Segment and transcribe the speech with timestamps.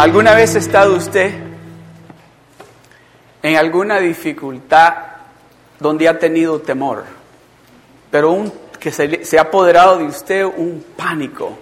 [0.00, 1.30] ¿Alguna vez ha estado usted
[3.42, 4.94] en alguna dificultad
[5.78, 7.04] donde ha tenido temor,
[8.10, 11.58] pero un, que se, se ha apoderado de usted un pánico,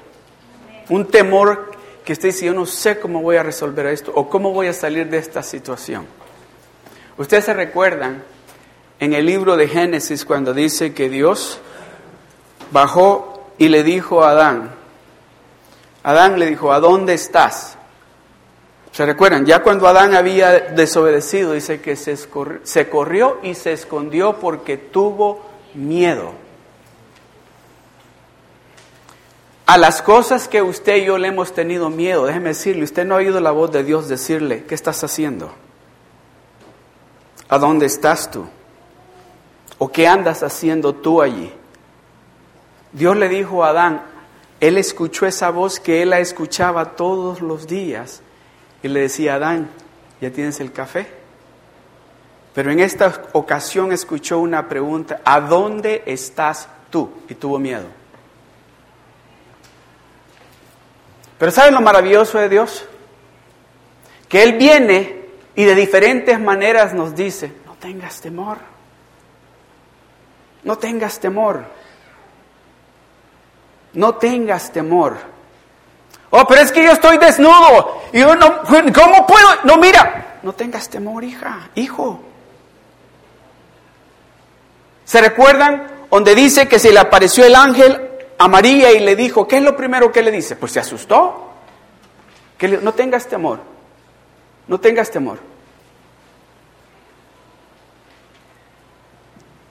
[0.89, 1.73] un temor
[2.05, 4.73] que usted dice, yo no sé cómo voy a resolver esto o cómo voy a
[4.73, 6.07] salir de esta situación?
[7.17, 8.23] Ustedes se recuerdan
[9.01, 11.59] en el libro de Génesis cuando dice que Dios
[12.71, 14.71] bajó y le dijo a Adán,
[16.05, 17.78] Adán le dijo, ¿a dónde estás?
[18.93, 19.47] ¿Se recuerdan?
[19.47, 22.17] Ya cuando Adán había desobedecido, dice que se,
[22.63, 26.33] se corrió y se escondió porque tuvo miedo.
[29.67, 33.15] A las cosas que usted y yo le hemos tenido miedo, déjeme decirle, usted no
[33.15, 35.53] ha oído la voz de Dios decirle, ¿qué estás haciendo?
[37.51, 38.47] ¿A dónde estás tú?
[39.77, 41.53] ¿O qué andas haciendo tú allí?
[42.93, 44.03] Dios le dijo a Adán,
[44.59, 48.23] él escuchó esa voz que él la escuchaba todos los días
[48.83, 49.69] y le decía, Adán,
[50.21, 51.07] ¿ya tienes el café?
[52.55, 57.11] Pero en esta ocasión escuchó una pregunta, ¿a dónde estás tú?
[57.29, 57.87] Y tuvo miedo.
[61.39, 62.85] Pero ¿saben lo maravilloso de Dios?
[64.29, 65.25] Que Él viene
[65.55, 68.59] y de diferentes maneras nos dice, no tengas temor,
[70.65, 71.65] no tengas temor,
[73.93, 75.17] no tengas temor.
[76.31, 77.98] Oh, pero es que yo estoy desnudo.
[78.13, 79.49] Y yo no, ¿cómo puedo?
[79.65, 82.21] No, mira, no tengas temor, hija, hijo.
[85.05, 89.49] ¿Se recuerdan donde dice que se le apareció el ángel a María y le dijo,
[89.49, 90.57] ¿qué es lo primero que le dice?
[90.57, 91.45] Pues se asustó.
[92.57, 93.61] Que no tengas temor,
[94.67, 95.39] no tengas temor.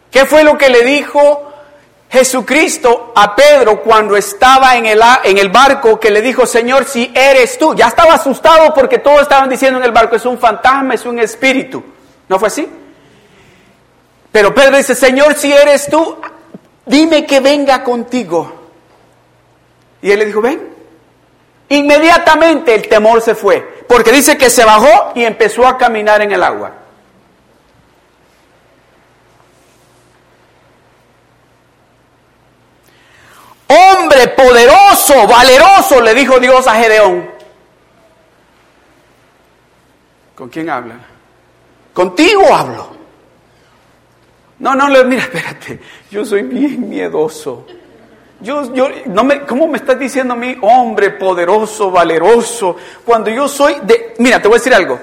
[0.09, 1.46] ¿Qué fue lo que le dijo
[2.09, 7.11] Jesucristo a Pedro cuando estaba en el, en el barco que le dijo, Señor, si
[7.13, 10.93] eres tú, ya estaba asustado porque todos estaban diciendo en el barco, es un fantasma,
[10.93, 11.83] es un espíritu.
[12.29, 12.67] ¿No fue así?
[14.31, 16.17] Pero Pedro dice, Señor, si eres tú,
[16.85, 18.53] dime que venga contigo.
[20.01, 20.75] Y él le dijo, ven.
[21.69, 26.31] Inmediatamente el temor se fue, porque dice que se bajó y empezó a caminar en
[26.31, 26.71] el agua.
[33.67, 37.29] Hombre poderoso, valeroso, le dijo Dios a Gedeón.
[40.35, 40.95] ¿Con quién habla?
[41.93, 42.97] Contigo hablo.
[44.59, 45.79] No, no, mira, espérate,
[46.09, 47.65] yo soy bien miedoso.
[48.39, 52.75] Yo, yo, no me, ¿Cómo me estás diciendo a mí, hombre poderoso, valeroso?
[53.03, 54.99] Cuando yo soy de, mira, te voy a decir algo.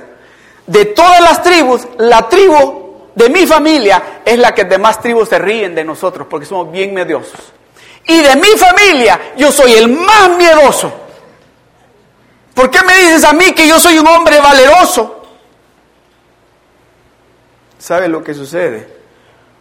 [0.67, 5.39] De todas las tribus, la tribu de mi familia es la que demás tribus se
[5.39, 7.53] ríen de nosotros porque somos bien mediosos.
[8.07, 10.93] Y de mi familia yo soy el más miedoso.
[12.55, 15.23] ¿Por qué me dices a mí que yo soy un hombre valeroso?
[17.79, 18.89] ¿Sabe lo que sucede?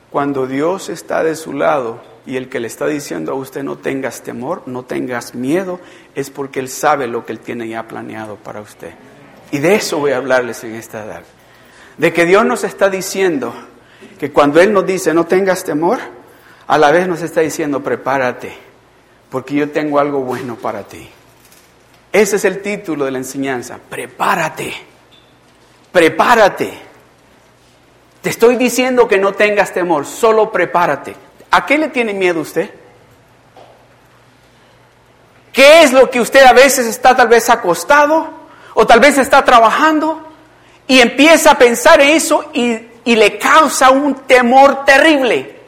[0.09, 3.77] Cuando Dios está de su lado y el que le está diciendo a usted no
[3.77, 5.79] tengas temor, no tengas miedo,
[6.15, 8.93] es porque Él sabe lo que Él tiene ya planeado para usted.
[9.51, 11.23] Y de eso voy a hablarles en esta edad.
[11.97, 13.53] De que Dios nos está diciendo
[14.19, 15.99] que cuando Él nos dice no tengas temor,
[16.67, 18.55] a la vez nos está diciendo, prepárate,
[19.29, 21.09] porque yo tengo algo bueno para ti.
[22.11, 24.73] Ese es el título de la enseñanza, prepárate,
[25.91, 26.73] prepárate.
[28.21, 31.15] Te estoy diciendo que no tengas temor, solo prepárate.
[31.51, 32.69] ¿A qué le tiene miedo usted?
[35.51, 38.27] ¿Qué es lo que usted a veces está tal vez acostado
[38.73, 40.27] o tal vez está trabajando
[40.87, 45.62] y empieza a pensar en eso y, y le causa un temor terrible?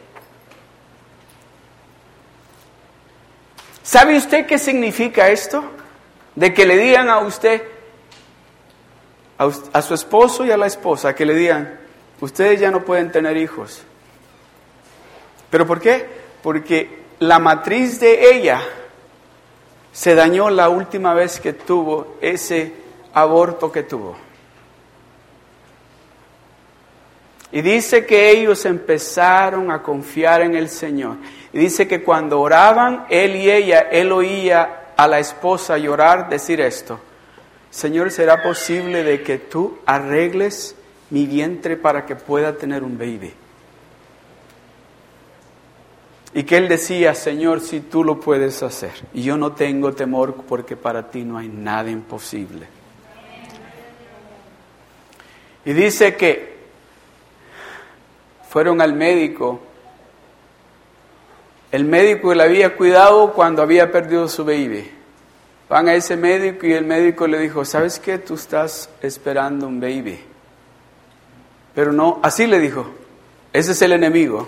[3.86, 5.64] ¿Sabe usted qué significa esto?
[6.34, 7.62] De que le digan a usted,
[9.38, 11.80] a, su esposo y a la esposa, que le digan,
[12.20, 13.84] ustedes ya no pueden tener hijos.
[15.52, 16.04] ¿Pero por qué?
[16.42, 18.60] Porque la matriz de ella
[19.92, 22.74] se dañó la última vez que tuvo ese
[23.14, 24.18] aborto que tuvo.
[27.52, 31.18] Y dice que ellos empezaron a confiar en el Señor.
[31.56, 36.60] Y dice que cuando oraban, él y ella, él oía a la esposa llorar, decir
[36.60, 37.00] esto,
[37.70, 40.76] Señor, ¿será posible de que tú arregles
[41.12, 43.34] mi vientre para que pueda tener un baby?
[46.34, 48.92] Y que él decía, Señor, si tú lo puedes hacer.
[49.14, 52.68] Y yo no tengo temor porque para ti no hay nada imposible.
[55.64, 56.58] Y dice que
[58.50, 59.62] fueron al médico
[61.76, 64.90] el médico le había cuidado cuando había perdido su baby.
[65.68, 68.18] Van a ese médico y el médico le dijo, ¿sabes qué?
[68.18, 70.18] Tú estás esperando un baby.
[71.74, 72.90] Pero no, así le dijo,
[73.52, 74.48] ese es el enemigo.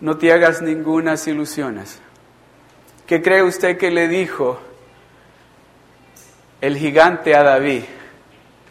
[0.00, 2.00] No te hagas ninguna ilusiones.
[3.06, 4.58] ¿Qué cree usted que le dijo
[6.60, 7.84] el gigante a David?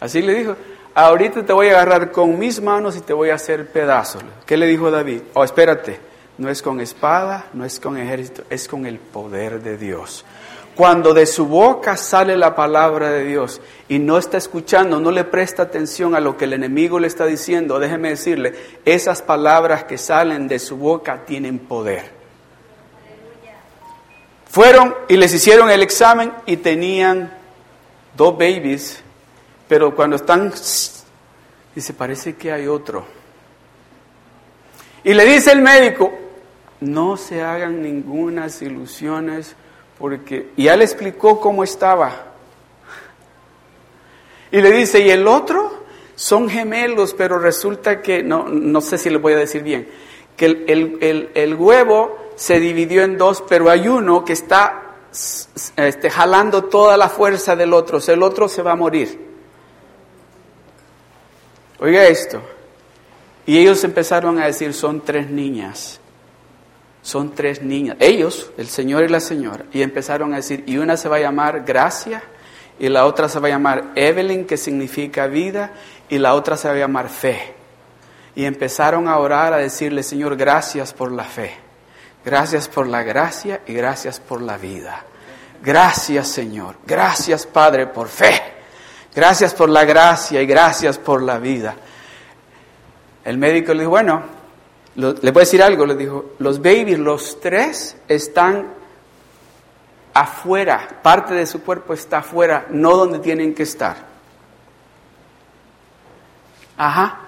[0.02, 0.58] Así le dijo,
[0.94, 4.22] ahorita te voy a agarrar con mis manos y te voy a hacer pedazos.
[4.46, 5.22] ¿Qué le dijo David?
[5.34, 6.12] Oh, espérate,
[6.44, 10.26] no es con espada, no es con ejército, es con el poder de Dios.
[10.76, 15.24] Cuando de su boca sale la palabra de Dios y no está escuchando, no le
[15.24, 18.54] presta atención a lo que el enemigo le está diciendo, déjeme decirle,
[18.84, 22.12] esas palabras que salen de su boca tienen poder.
[24.50, 27.32] Fueron y les hicieron el examen y tenían
[28.18, 29.02] dos babies,
[29.70, 30.52] pero cuando están,
[31.74, 33.06] dice, parece que hay otro.
[35.06, 36.12] Y le dice el médico,
[36.84, 39.56] no se hagan ninguna ilusiones
[39.98, 42.34] porque ya le explicó cómo estaba.
[44.52, 45.84] Y le dice, ¿y el otro?
[46.16, 49.88] Son gemelos, pero resulta que, no, no sé si le voy a decir bien,
[50.36, 54.98] que el, huevo se dividió en dos, pero hay uno que está
[55.76, 59.20] este, jalando toda la fuerza del otro, o sea, el otro se va a morir.
[61.80, 62.42] Oiga esto.
[63.46, 66.00] Y ellos empezaron a decir, son tres niñas
[67.04, 70.96] son tres niñas, ellos, el Señor y la Señora, y empezaron a decir, y una
[70.96, 72.24] se va a llamar Gracia,
[72.80, 75.74] y la otra se va a llamar Evelyn, que significa vida,
[76.08, 77.56] y la otra se va a llamar Fe.
[78.36, 81.52] Y empezaron a orar, a decirle, Señor, gracias por la fe,
[82.26, 85.04] gracias por la gracia y gracias por la vida.
[85.62, 88.42] Gracias, Señor, gracias, Padre, por fe,
[89.14, 91.76] gracias por la gracia y gracias por la vida.
[93.24, 94.24] El médico le dijo, bueno,
[94.96, 98.68] le voy decir algo, le dijo, los babies, los tres están
[100.14, 103.98] afuera, parte de su cuerpo está afuera, no donde tienen que estar.
[106.78, 107.22] Ajá.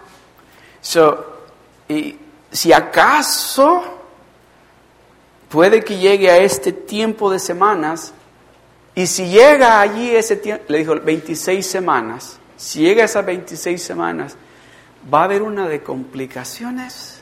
[0.82, 1.26] So,
[1.88, 2.18] y
[2.52, 3.84] si acaso
[5.50, 8.14] puede que llegue a este tiempo de semanas,
[8.94, 13.82] y si llega allí ese tiempo, le dijo 26 semanas, si llega a esas 26
[13.82, 14.38] semanas,
[15.12, 17.15] va a haber una de complicaciones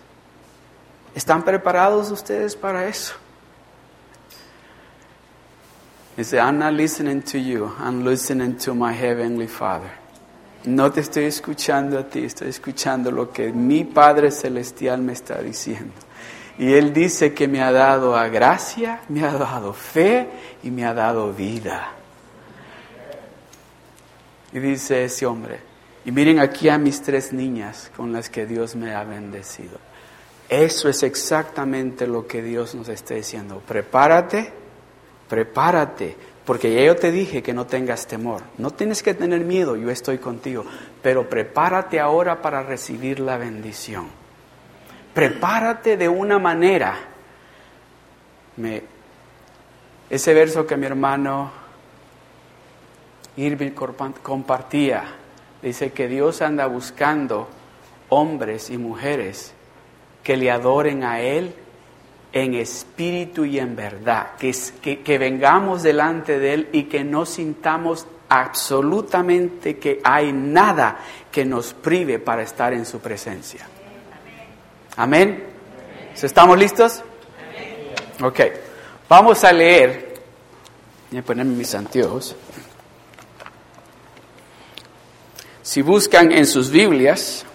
[1.15, 3.13] ¿Están preparados ustedes para eso?
[6.17, 9.91] Dice, I'm not listening to you, I'm listening to my heavenly Father.
[10.65, 15.41] No te estoy escuchando a ti, estoy escuchando lo que mi Padre Celestial me está
[15.41, 15.93] diciendo.
[16.57, 20.29] Y Él dice que me ha dado a gracia, me ha dado fe
[20.61, 21.89] y me ha dado vida.
[24.53, 25.59] Y dice ese hombre,
[26.05, 29.79] y miren aquí a mis tres niñas con las que Dios me ha bendecido.
[30.53, 33.59] Eso es exactamente lo que Dios nos está diciendo.
[33.67, 34.53] Prepárate,
[35.27, 36.15] prepárate,
[36.45, 38.43] porque ya yo te dije que no tengas temor.
[38.59, 40.63] No tienes que tener miedo, yo estoy contigo,
[41.01, 44.09] pero prepárate ahora para recibir la bendición.
[45.15, 46.99] Prepárate de una manera.
[50.07, 51.51] Ese verso que mi hermano
[53.37, 53.71] Irving
[54.21, 55.15] compartía,
[55.63, 57.47] dice que Dios anda buscando
[58.09, 59.55] hombres y mujeres
[60.23, 61.53] que le adoren a Él
[62.31, 64.51] en espíritu y en verdad, que,
[65.03, 70.97] que, vengamos delante de Él y que no sintamos absolutamente que hay nada
[71.31, 73.67] que nos prive para estar en su presencia.
[74.95, 75.43] Amén.
[76.19, 77.03] ¿Estamos listos?
[78.21, 78.39] Ok.
[79.09, 80.21] Vamos a leer.
[81.11, 82.35] Voy a ponerme mis anteojos.
[85.61, 87.45] Si buscan en sus Biblias,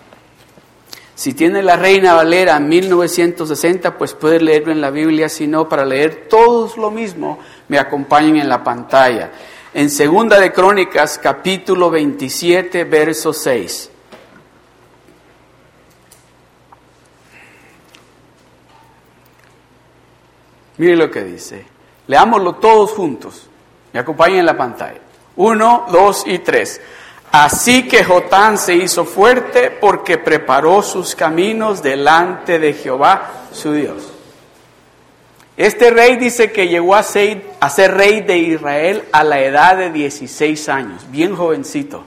[1.19, 5.85] si tiene la Reina Valera 1960, pues puede leerlo en la Biblia, si no, para
[5.85, 9.33] leer todos lo mismo, me acompañen en la pantalla.
[9.75, 13.91] En Segunda de Crónicas, capítulo 27, verso 6.
[20.77, 21.67] Mire lo que dice.
[22.07, 23.49] Leámoslo todos juntos.
[23.93, 25.01] Me acompañen en la pantalla.
[25.35, 26.81] Uno, dos y tres.
[27.31, 34.13] Así que Jotán se hizo fuerte porque preparó sus caminos delante de Jehová, su Dios.
[35.59, 37.43] Este rey dice que llegó a ser,
[37.89, 42.05] rey de Israel a la edad de 16 años, bien jovencito.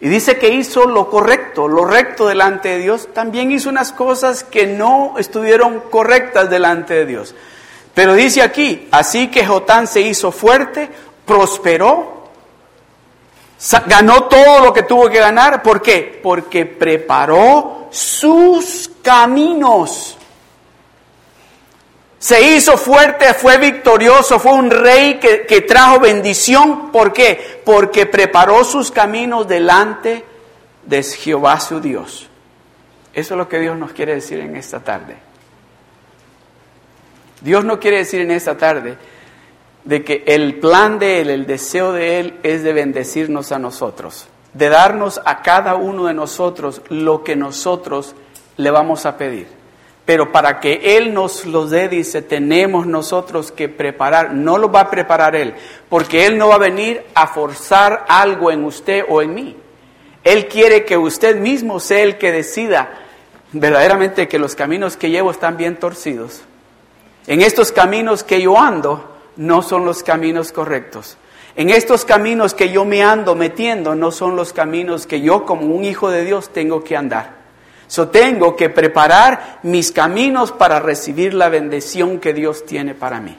[0.00, 3.08] Y dice que hizo lo correcto, lo recto delante de Dios.
[3.12, 7.34] También hizo unas cosas que no estuvieron correctas delante de Dios.
[7.94, 10.88] Pero dice aquí, así que Jotán se hizo fuerte,
[11.26, 12.11] prosperó
[13.86, 15.62] Ganó todo lo que tuvo que ganar.
[15.62, 16.18] ¿Por qué?
[16.22, 20.16] Porque preparó sus caminos.
[22.18, 26.90] Se hizo fuerte, fue victorioso, fue un rey que, que trajo bendición.
[26.92, 27.60] ¿Por qué?
[27.64, 30.24] Porque preparó sus caminos delante
[30.84, 32.28] de Jehová su Dios.
[33.12, 35.16] Eso es lo que Dios nos quiere decir en esta tarde.
[37.40, 38.96] Dios no quiere decir en esta tarde
[39.84, 44.28] de que el plan de Él, el deseo de Él es de bendecirnos a nosotros,
[44.54, 48.14] de darnos a cada uno de nosotros lo que nosotros
[48.56, 49.48] le vamos a pedir.
[50.04, 54.34] Pero para que Él nos los dé, dice, tenemos nosotros que preparar.
[54.34, 55.54] No lo va a preparar Él,
[55.88, 59.56] porque Él no va a venir a forzar algo en usted o en mí.
[60.24, 62.90] Él quiere que usted mismo sea el que decida
[63.52, 66.42] verdaderamente que los caminos que llevo están bien torcidos.
[67.26, 71.16] En estos caminos que yo ando no son los caminos correctos.
[71.54, 75.66] En estos caminos que yo me ando metiendo no son los caminos que yo como
[75.66, 77.42] un hijo de Dios tengo que andar.
[77.88, 83.36] So tengo que preparar mis caminos para recibir la bendición que Dios tiene para mí.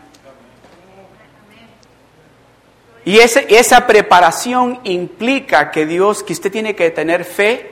[3.06, 7.72] Y esa preparación implica que Dios, que usted tiene que tener fe,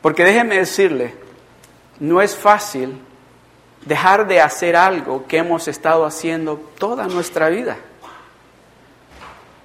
[0.00, 1.14] porque déjeme decirle,
[2.00, 2.98] no es fácil
[3.84, 7.76] dejar de hacer algo que hemos estado haciendo toda nuestra vida.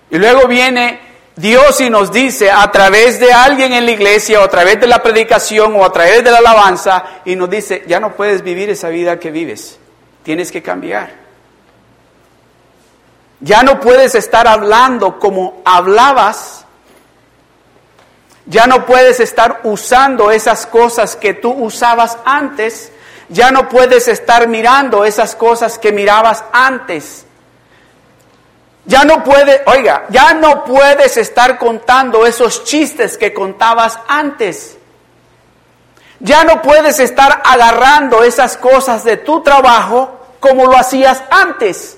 [0.09, 0.99] Y luego viene
[1.35, 4.87] Dios y nos dice a través de alguien en la iglesia o a través de
[4.87, 8.69] la predicación o a través de la alabanza y nos dice, ya no puedes vivir
[8.69, 9.79] esa vida que vives,
[10.21, 11.23] tienes que cambiar.
[13.39, 16.63] Ya no puedes estar hablando como hablabas,
[18.45, 22.92] ya no puedes estar usando esas cosas que tú usabas antes,
[23.33, 27.25] ya no puedes estar mirando esas cosas que mirabas antes.
[28.85, 34.77] Ya no puede, oiga, ya no puedes estar contando esos chistes que contabas antes.
[36.19, 41.97] Ya no puedes estar agarrando esas cosas de tu trabajo como lo hacías antes.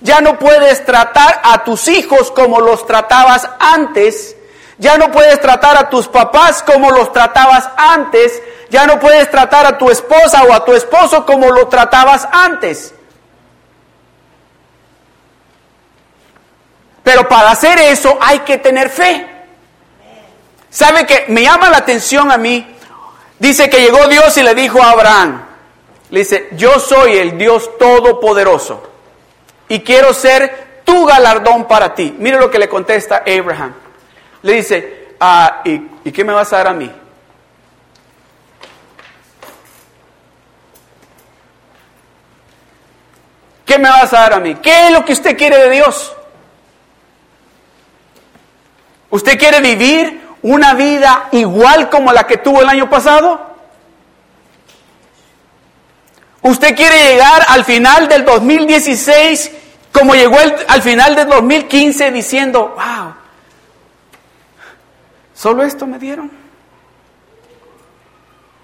[0.00, 4.36] Ya no puedes tratar a tus hijos como los tratabas antes.
[4.76, 8.42] Ya no puedes tratar a tus papás como los tratabas antes.
[8.74, 12.92] Ya no puedes tratar a tu esposa o a tu esposo como lo tratabas antes.
[17.04, 19.28] Pero para hacer eso hay que tener fe.
[20.70, 22.66] ¿Sabe que me llama la atención a mí?
[23.38, 25.44] Dice que llegó Dios y le dijo a Abraham,
[26.10, 28.82] le dice, yo soy el Dios todopoderoso
[29.68, 32.12] y quiero ser tu galardón para ti.
[32.18, 33.72] Mire lo que le contesta Abraham.
[34.42, 37.03] Le dice, ah, ¿y, ¿y qué me vas a dar a mí?
[43.64, 44.56] ¿Qué me vas a dar a mí?
[44.56, 46.14] ¿Qué es lo que usted quiere de Dios?
[49.10, 53.54] ¿Usted quiere vivir una vida igual como la que tuvo el año pasado?
[56.42, 59.50] ¿Usted quiere llegar al final del 2016
[59.92, 60.36] como llegó
[60.68, 63.14] al final del 2015 diciendo, wow,
[65.32, 66.30] solo esto me dieron?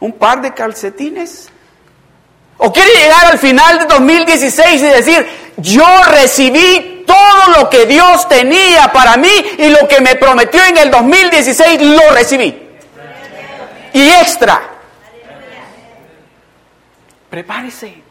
[0.01, 1.49] ¿Un par de calcetines?
[2.63, 5.27] ¿O quiere llegar al final del 2016 y decir,
[5.57, 10.77] yo recibí todo lo que Dios tenía para mí y lo que me prometió en
[10.77, 12.69] el 2016 lo recibí.
[13.95, 14.61] Y extra.
[17.31, 18.03] Prepárese.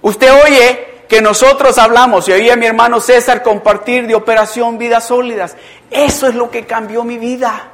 [0.00, 5.06] Usted oye que nosotros hablamos, y oía a mi hermano César compartir de Operación Vidas
[5.06, 5.56] Sólidas.
[5.88, 7.70] Eso es lo que cambió mi vida.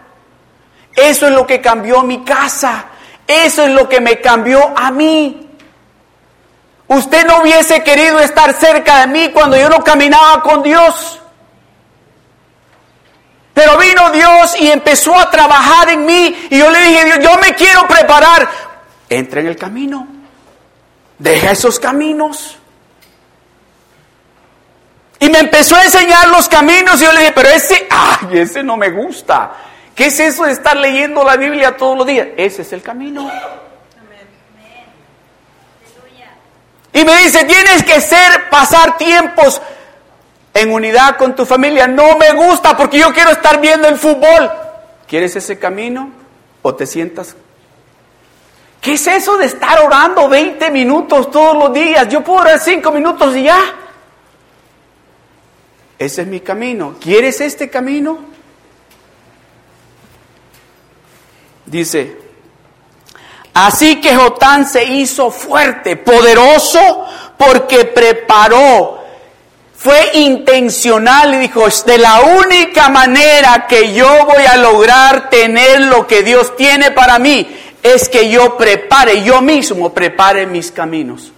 [0.95, 2.87] Eso es lo que cambió mi casa.
[3.28, 5.47] Eso es lo que me cambió a mí.
[6.88, 11.20] Usted no hubiese querido estar cerca de mí cuando yo no caminaba con Dios.
[13.52, 17.38] Pero vino Dios y empezó a trabajar en mí y yo le dije, Dios, yo
[17.38, 18.49] me quiero preparar.
[19.11, 20.08] Entra en el camino.
[21.18, 22.56] Deja esos caminos.
[25.20, 28.62] Y me empezó a enseñar los caminos y yo le dije, pero ese, ay, ese
[28.62, 29.52] no me gusta.
[29.99, 32.28] ¿Qué es eso de estar leyendo la Biblia todos los días?
[32.37, 33.28] Ese es el camino.
[36.93, 39.61] Y me dice, tienes que ser, pasar tiempos
[40.55, 41.88] en unidad con tu familia.
[41.88, 44.49] No me gusta porque yo quiero estar viendo el fútbol.
[45.09, 46.12] ¿Quieres ese camino
[46.62, 47.35] o te sientas?
[48.81, 52.09] ¿Qué es eso de estar orando 20 minutos todos los días?
[52.09, 53.59] Yo puedo orar 5 minutos y ya.
[55.99, 56.95] Ese es mi camino.
[57.00, 58.38] ¿Quieres este camino?
[61.71, 62.17] Dice,
[63.53, 67.05] así que Jotán se hizo fuerte, poderoso,
[67.37, 69.05] porque preparó,
[69.75, 76.07] fue intencional y dijo, de la única manera que yo voy a lograr tener lo
[76.07, 77.47] que Dios tiene para mí,
[77.83, 81.33] es que yo prepare, yo mismo prepare mis caminos.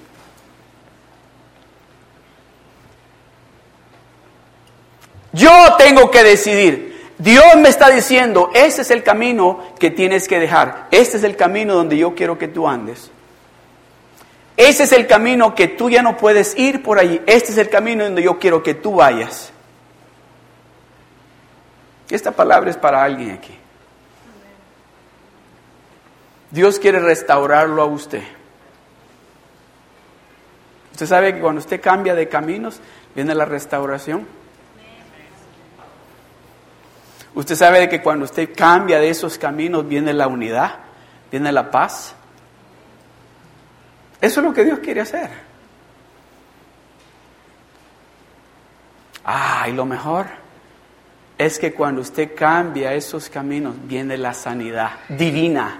[5.33, 6.90] Yo tengo que decidir
[7.21, 10.89] Dios me está diciendo, ese es el camino que tienes que dejar.
[10.91, 13.11] Este es el camino donde yo quiero que tú andes.
[14.57, 17.21] Ese es el camino que tú ya no puedes ir por allí.
[17.27, 19.53] Este es el camino donde yo quiero que tú vayas.
[22.09, 23.55] Esta palabra es para alguien aquí.
[26.51, 28.23] Dios quiere restaurarlo a usted.
[30.93, 32.81] Usted sabe que cuando usted cambia de caminos,
[33.15, 34.40] viene la restauración.
[37.35, 40.77] Usted sabe que cuando usted cambia de esos caminos, viene la unidad,
[41.31, 42.15] viene la paz.
[44.21, 45.31] Eso es lo que Dios quiere hacer.
[49.25, 50.27] Ah, y lo mejor
[51.39, 55.79] es que cuando usted cambia esos caminos, viene la sanidad divina.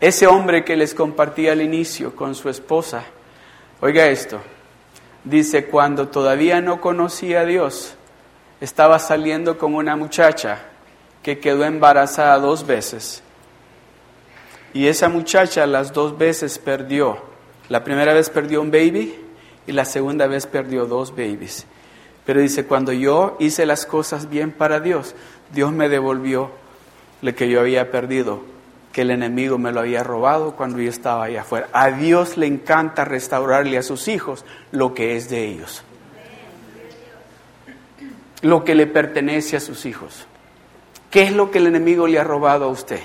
[0.00, 3.04] Ese hombre que les compartía al inicio con su esposa,
[3.80, 4.40] oiga esto,
[5.22, 7.94] dice, cuando todavía no conocía a Dios,
[8.62, 10.60] estaba saliendo con una muchacha
[11.20, 13.20] que quedó embarazada dos veces.
[14.72, 17.18] Y esa muchacha las dos veces perdió.
[17.68, 19.18] La primera vez perdió un baby
[19.66, 21.66] y la segunda vez perdió dos babies.
[22.24, 25.16] Pero dice, cuando yo hice las cosas bien para Dios,
[25.52, 26.52] Dios me devolvió
[27.20, 28.42] lo que yo había perdido,
[28.92, 31.68] que el enemigo me lo había robado cuando yo estaba allá afuera.
[31.72, 35.82] A Dios le encanta restaurarle a sus hijos lo que es de ellos,
[38.42, 40.26] lo que le pertenece a sus hijos.
[41.10, 43.00] ¿Qué es lo que el enemigo le ha robado a usted?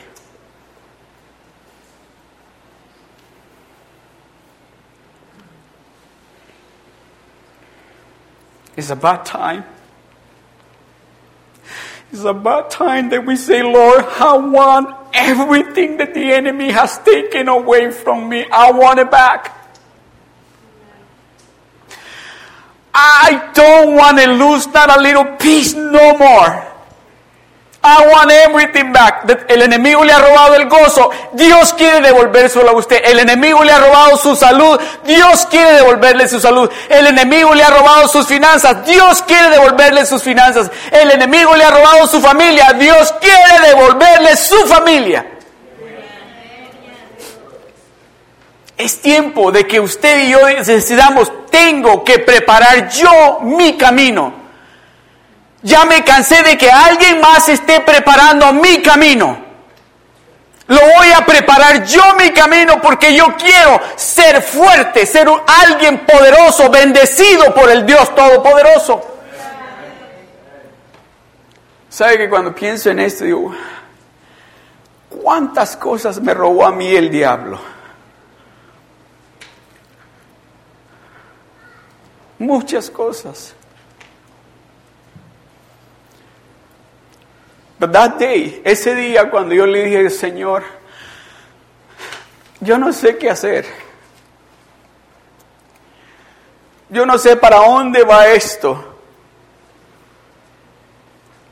[8.76, 9.64] It's about time.
[12.12, 17.48] It's about time that we say, Lord, I want everything that the enemy has taken
[17.48, 18.46] away from me.
[18.52, 19.57] I want it back.
[23.00, 26.68] I don't want to lose not a little piece no more.
[27.84, 29.24] I want everything back.
[29.48, 31.12] El enemigo le ha robado el gozo.
[31.34, 33.00] Dios quiere devolvérselo a usted.
[33.06, 34.80] El enemigo le ha robado su salud.
[35.06, 36.70] Dios quiere devolverle su salud.
[36.90, 38.84] El enemigo le ha robado sus finanzas.
[38.84, 40.72] Dios quiere devolverle sus finanzas.
[40.92, 42.74] El enemigo le ha robado su familia.
[42.74, 45.37] Dios quiere devolverle su familia.
[48.78, 54.34] Es tiempo de que usted y yo decidamos, tengo que preparar yo mi camino.
[55.64, 59.46] Ya me cansé de que alguien más esté preparando mi camino.
[60.68, 65.28] Lo voy a preparar yo mi camino porque yo quiero ser fuerte, ser
[65.64, 69.02] alguien poderoso, bendecido por el Dios Todopoderoso.
[71.90, 73.56] ¿Sabe que cuando pienso en esto digo,
[75.10, 77.77] cuántas cosas me robó a mí el diablo?
[82.40, 83.54] Muchas cosas.
[87.80, 90.64] But that day, ese día cuando yo le dije, Señor,
[92.60, 93.66] yo no sé qué hacer.
[96.90, 98.96] Yo no sé para dónde va esto.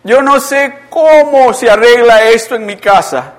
[0.03, 3.33] Yo no sé cómo se arregla esto en mi casa.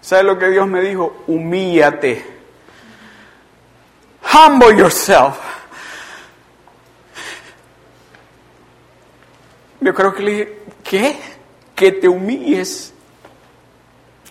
[0.00, 1.22] ¿Sabe lo que Dios me dijo?
[1.26, 2.39] Humíllate.
[4.22, 5.36] Humble yourself.
[9.80, 11.16] Yo creo que le dije, ¿qué?
[11.74, 12.92] Que te humilles.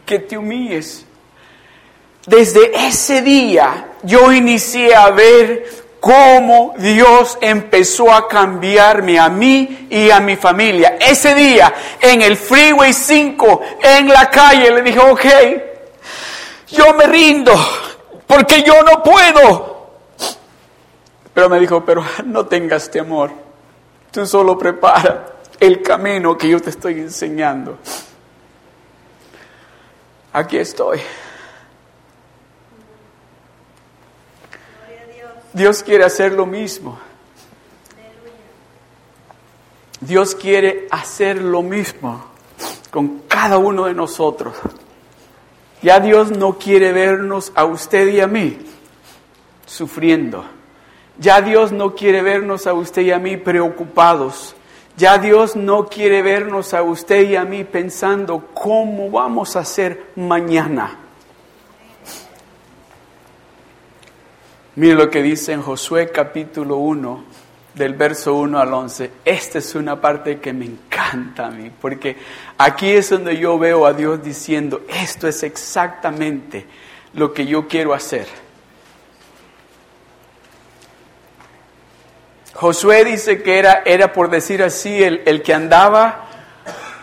[0.05, 1.05] Que te humilles.
[2.25, 5.65] Desde ese día yo inicié a ver
[5.99, 10.97] cómo Dios empezó a cambiarme a mí y a mi familia.
[10.99, 15.25] Ese día en el Freeway 5, en la calle, le dije, ok,
[16.69, 17.53] yo me rindo
[18.27, 19.68] porque yo no puedo.
[21.33, 23.31] Pero me dijo, pero no tengas temor,
[24.11, 27.77] tú solo prepara el camino que yo te estoy enseñando.
[30.31, 30.99] Aquí estoy.
[35.53, 36.99] Dios quiere hacer lo mismo.
[39.99, 42.25] Dios quiere hacer lo mismo
[42.91, 44.55] con cada uno de nosotros.
[45.81, 48.57] Ya Dios no quiere vernos a usted y a mí
[49.65, 50.58] sufriendo.
[51.19, 54.55] Ya Dios no quiere vernos a usted y a mí preocupados.
[54.95, 60.07] Ya Dios no quiere vernos a usted y a mí pensando cómo vamos a hacer
[60.15, 60.97] mañana.
[64.75, 67.23] Mire lo que dice en Josué capítulo 1,
[67.73, 69.11] del verso 1 al 11.
[69.25, 72.15] Esta es una parte que me encanta a mí, porque
[72.57, 76.65] aquí es donde yo veo a Dios diciendo, esto es exactamente
[77.13, 78.27] lo que yo quiero hacer.
[82.59, 86.27] Josué dice que era, era por decir así, el, el que andaba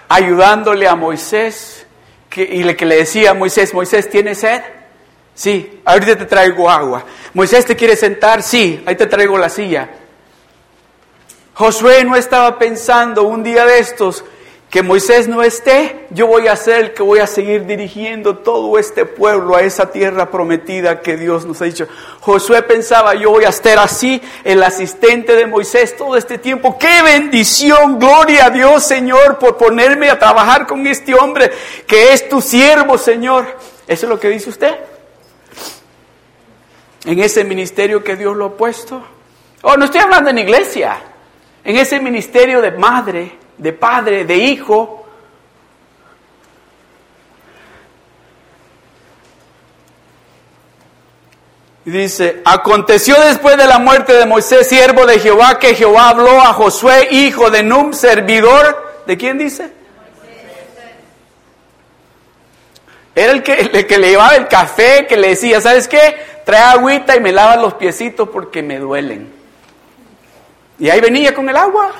[0.06, 1.86] ayudándole a Moisés
[2.34, 4.60] y le, que le decía a Moisés, Moisés, ¿tienes sed?
[5.34, 7.06] Sí, ahorita te traigo agua.
[7.32, 8.42] Moisés, ¿te quiere sentar?
[8.42, 9.88] Sí, ahí te traigo la silla.
[11.54, 14.26] Josué no estaba pensando un día de estos
[14.70, 18.78] que Moisés no esté, yo voy a ser el que voy a seguir dirigiendo todo
[18.78, 21.86] este pueblo a esa tierra prometida que Dios nos ha dicho.
[22.20, 26.76] Josué pensaba, yo voy a estar así, el asistente de Moisés todo este tiempo.
[26.78, 28.00] ¡Qué bendición!
[28.00, 31.52] Gloria a Dios, Señor, por ponerme a trabajar con este hombre
[31.86, 33.46] que es tu siervo, Señor.
[33.86, 34.74] ¿Eso es lo que dice usted?
[37.04, 39.00] En ese ministerio que Dios lo ha puesto.
[39.62, 40.98] Oh, no estoy hablando en iglesia.
[41.62, 45.06] En ese ministerio de madre, de padre, de hijo.
[51.84, 56.52] Dice, aconteció después de la muerte de Moisés, siervo de Jehová, que Jehová habló a
[56.52, 59.04] Josué, hijo de Num, servidor.
[59.06, 59.70] ¿De quién dice?
[63.14, 66.16] Era el que, el que le llevaba el café, que le decía, ¿sabes qué?
[66.44, 69.32] Trae agüita y me lava los piecitos porque me duelen.
[70.78, 71.92] Y ahí venía con el agua.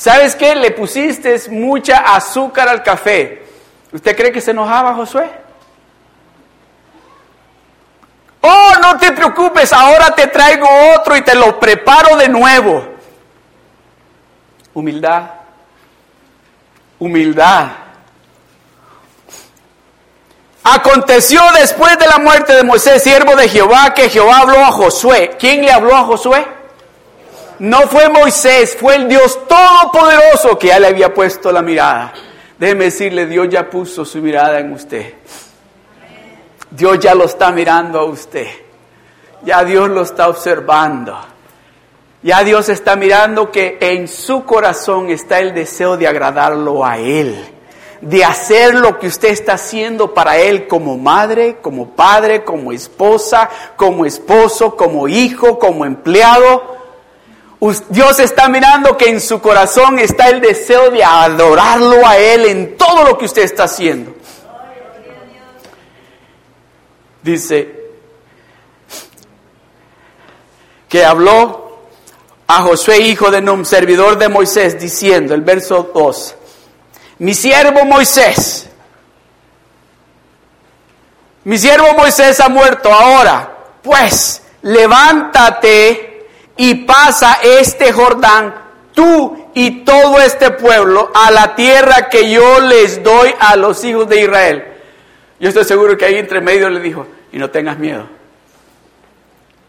[0.00, 0.54] ¿Sabes qué?
[0.54, 3.42] Le pusiste mucha azúcar al café.
[3.92, 5.30] ¿Usted cree que se enojaba Josué?
[8.40, 12.82] Oh, no te preocupes, ahora te traigo otro y te lo preparo de nuevo.
[14.72, 15.22] Humildad.
[16.98, 17.68] Humildad.
[20.64, 25.36] Aconteció después de la muerte de Moisés, siervo de Jehová, que Jehová habló a Josué.
[25.38, 26.59] ¿Quién le habló a Josué?
[27.60, 32.14] No fue Moisés, fue el Dios todopoderoso que ya le había puesto la mirada.
[32.58, 35.12] Déjeme decirle, Dios ya puso su mirada en usted.
[36.70, 38.46] Dios ya lo está mirando a usted.
[39.42, 41.18] Ya Dios lo está observando.
[42.22, 47.44] Ya Dios está mirando que en su corazón está el deseo de agradarlo a Él.
[48.00, 53.50] De hacer lo que usted está haciendo para Él como madre, como padre, como esposa,
[53.76, 56.79] como esposo, como hijo, como empleado.
[57.90, 62.76] Dios está mirando que en su corazón está el deseo de adorarlo a Él en
[62.78, 64.14] todo lo que usted está haciendo.
[67.22, 67.80] Dice
[70.88, 71.80] que habló
[72.46, 76.34] a Josué, hijo de Num, servidor de Moisés, diciendo, el verso 2,
[77.18, 78.68] mi siervo Moisés,
[81.44, 86.09] mi siervo Moisés ha muerto ahora, pues levántate
[86.62, 88.54] y pasa este Jordán,
[88.92, 94.06] tú y todo este pueblo, a la tierra que yo les doy a los hijos
[94.10, 94.64] de Israel.
[95.38, 98.06] Yo estoy seguro que ahí entre medio le dijo, y no tengas miedo,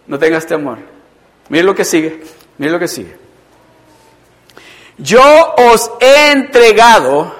[0.05, 0.79] no tengas temor.
[1.47, 2.23] Mire lo que sigue,
[2.57, 3.15] mire lo que sigue.
[4.97, 7.33] Yo os he entregado,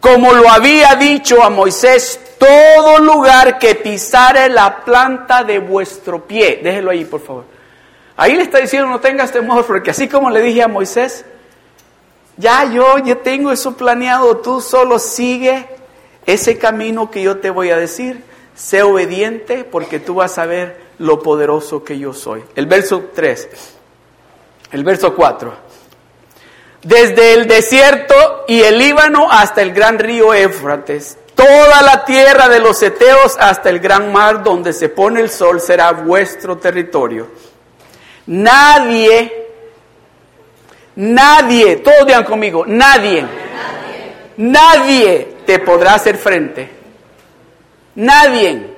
[0.00, 6.60] como lo había dicho a Moisés, todo lugar que pisare la planta de vuestro pie.
[6.62, 7.57] Déjelo ahí, por favor.
[8.20, 11.24] Ahí le está diciendo, no tengas temor, porque así como le dije a Moisés,
[12.36, 15.68] ya yo ya tengo eso planeado, tú solo sigue
[16.26, 18.24] ese camino que yo te voy a decir,
[18.56, 22.42] sé obediente porque tú vas a ver lo poderoso que yo soy.
[22.56, 23.48] El verso 3,
[24.72, 25.54] el verso 4.
[26.82, 28.16] Desde el desierto
[28.48, 33.70] y el Líbano hasta el gran río Éufrates, toda la tierra de los Eteos hasta
[33.70, 37.28] el gran mar donde se pone el sol será vuestro territorio
[38.28, 39.46] Nadie,
[40.96, 43.24] nadie, todos digan conmigo, nadie,
[44.36, 46.68] nadie te podrá hacer frente.
[47.94, 48.76] Nadie.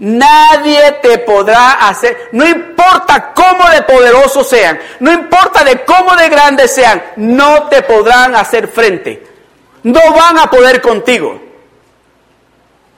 [0.00, 6.28] Nadie te podrá hacer, no importa cómo de poderosos sean, no importa de cómo de
[6.28, 9.24] grandes sean, no te podrán hacer frente.
[9.84, 11.40] No van a poder contigo.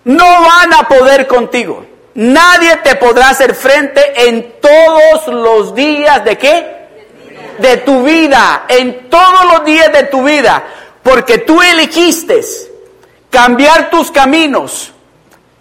[0.05, 1.85] No van a poder contigo.
[2.14, 6.74] Nadie te podrá hacer frente en todos los días de qué?
[7.59, 10.64] De tu vida, en todos los días de tu vida,
[11.03, 12.40] porque tú elegiste
[13.31, 14.92] cambiar tus caminos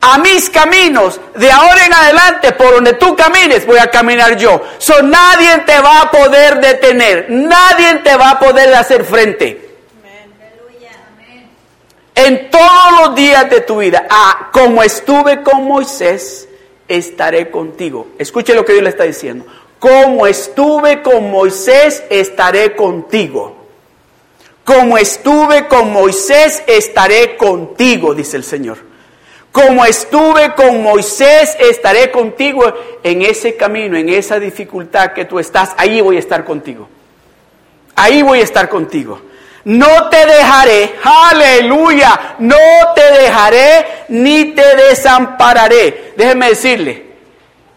[0.05, 4.61] a mis caminos, de ahora en adelante, por donde tú camines, voy a caminar yo.
[4.77, 9.62] So nadie te va a poder detener, nadie te va a poder hacer frente
[12.15, 14.07] en todos los días de tu vida.
[14.09, 16.47] Ah, como estuve con Moisés,
[16.87, 18.07] estaré contigo.
[18.17, 19.45] Escuche lo que Dios le está diciendo.
[19.79, 23.57] Como estuve con Moisés, estaré contigo.
[24.63, 28.77] Como estuve con Moisés, estaré contigo, dice el Señor.
[29.51, 32.73] Como estuve con Moisés, estaré contigo
[33.03, 35.73] en ese camino, en esa dificultad que tú estás.
[35.77, 36.87] Ahí voy a estar contigo.
[37.95, 39.19] Ahí voy a estar contigo.
[39.65, 42.57] No te dejaré, aleluya, no
[42.95, 46.13] te dejaré ni te desampararé.
[46.17, 47.05] Déjeme decirle,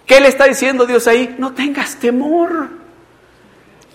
[0.05, 1.37] ¿qué le está diciendo Dios ahí?
[1.39, 2.87] No tengas temor.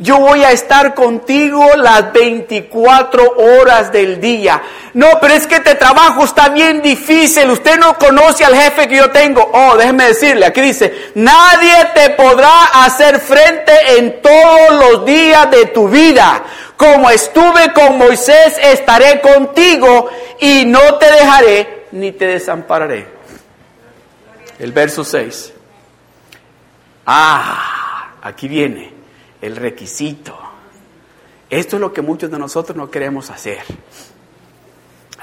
[0.02, 4.60] Yo voy a estar contigo las 24 horas del día.
[4.96, 7.52] No, pero es que este trabajo está bien difícil.
[7.52, 9.48] Usted no conoce al jefe que yo tengo.
[9.54, 15.68] Oh, déjeme decirle, aquí dice, nadie te podrá hacer frente en todos los días de
[15.68, 16.46] tu vida.
[16.82, 23.06] Como estuve con Moisés, estaré contigo y no te dejaré ni te desampararé.
[24.58, 25.54] El verso 6.
[27.06, 28.92] Ah, aquí viene
[29.44, 30.36] el requisito.
[31.52, 33.60] Esto es lo que muchos de nosotros no queremos hacer.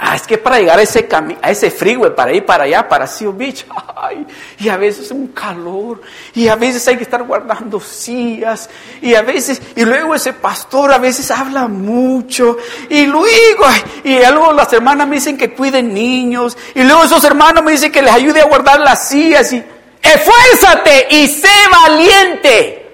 [0.00, 1.08] Ah, es que para llegar a ese
[1.42, 4.24] a ese freeway, para ir para allá, para Seal Beach, ay,
[4.60, 6.02] y a veces es un calor,
[6.34, 8.70] y a veces hay que estar guardando sillas,
[9.02, 12.58] y a veces, y luego ese pastor a veces habla mucho,
[12.88, 13.64] y luego,
[14.04, 17.90] y luego las hermanas me dicen que cuiden niños, y luego esos hermanos me dicen
[17.90, 19.64] que les ayude a guardar las sillas, y
[20.00, 22.84] esfuérzate y sé valiente.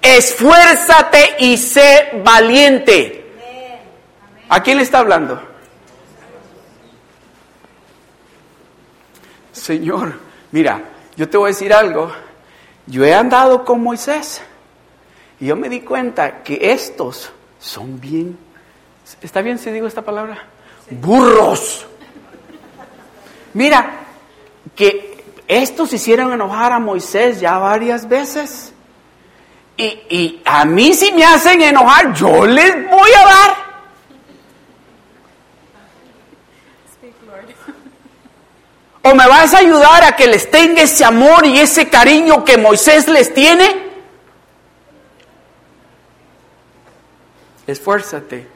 [0.00, 3.21] Esfuérzate y sé valiente.
[4.52, 5.40] ¿A quién le está hablando?
[9.50, 10.12] Señor,
[10.50, 10.82] mira,
[11.16, 12.12] yo te voy a decir algo.
[12.84, 14.42] Yo he andado con Moisés
[15.40, 18.36] y yo me di cuenta que estos son bien,
[19.22, 20.44] ¿está bien si digo esta palabra?
[20.90, 21.86] Burros.
[23.54, 24.00] Mira,
[24.76, 28.74] que estos hicieron enojar a Moisés ya varias veces.
[29.78, 33.61] Y, y a mí si me hacen enojar, yo les voy a dar.
[39.04, 42.56] ¿O me vas a ayudar a que les tenga ese amor y ese cariño que
[42.56, 43.90] Moisés les tiene?
[47.66, 48.46] Esfuérzate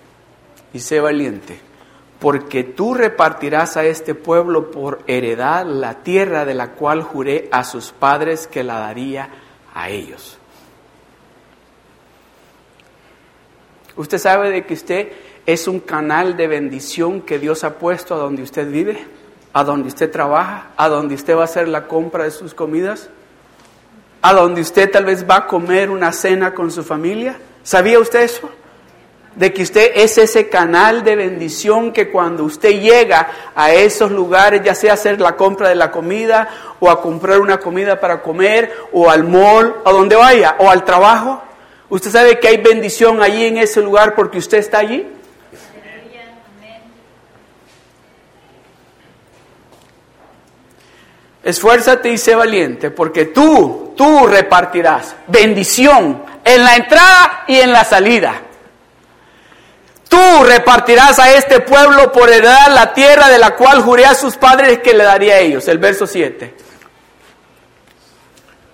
[0.73, 1.59] y sé valiente,
[2.21, 7.65] porque tú repartirás a este pueblo por heredad la tierra de la cual juré a
[7.65, 9.29] sus padres que la daría
[9.75, 10.39] a ellos.
[13.97, 15.13] ¿Usted sabe de que usted
[15.47, 19.07] es un canal de bendición que Dios ha puesto a donde usted vive,
[19.57, 23.09] a donde usted trabaja, a donde usted va a hacer la compra de sus comidas,
[24.21, 27.39] a donde usted tal vez va a comer una cena con su familia?
[27.63, 28.51] ¿Sabía usted eso?
[29.35, 34.63] de que usted es ese canal de bendición que cuando usted llega a esos lugares,
[34.63, 36.49] ya sea hacer la compra de la comida
[36.81, 40.85] o a comprar una comida para comer o al mall, a donde vaya, o al
[40.85, 41.43] trabajo,
[41.89, 45.07] ¿Usted sabe que hay bendición allí en ese lugar porque usted está allí?
[51.47, 57.85] Esfuérzate y sé valiente, porque tú, tú repartirás bendición en la entrada y en la
[57.85, 58.43] salida.
[60.09, 64.37] Tú repartirás a este pueblo por heredad la tierra de la cual juré a sus
[64.37, 65.69] padres que le daría a ellos.
[65.69, 66.53] El verso 7.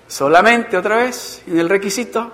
[0.08, 2.32] Solamente otra vez en el requisito.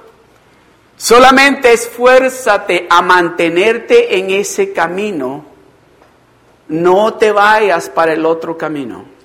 [0.97, 5.47] Solamente esfuérzate a mantenerte en ese camino.
[6.69, 9.18] No te vayas para el otro camino.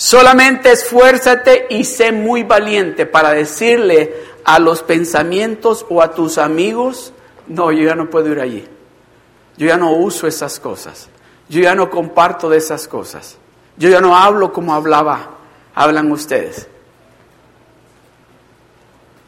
[0.00, 4.14] Solamente esfuérzate y sé muy valiente para decirle
[4.46, 7.12] a los pensamientos o a tus amigos,
[7.48, 8.66] no, yo ya no puedo ir allí.
[9.58, 11.10] Yo ya no uso esas cosas.
[11.50, 13.36] Yo ya no comparto de esas cosas.
[13.76, 15.32] Yo ya no hablo como hablaba,
[15.74, 16.66] hablan ustedes.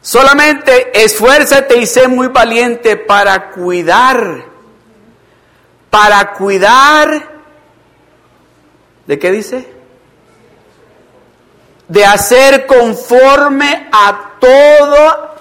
[0.01, 4.43] Solamente esfuérzate y sé muy valiente para cuidar,
[5.91, 7.43] para cuidar,
[9.05, 9.72] ¿de qué dice?
[11.93, 15.35] De hacer conforme a toda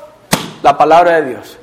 [0.62, 1.59] la palabra de Dios.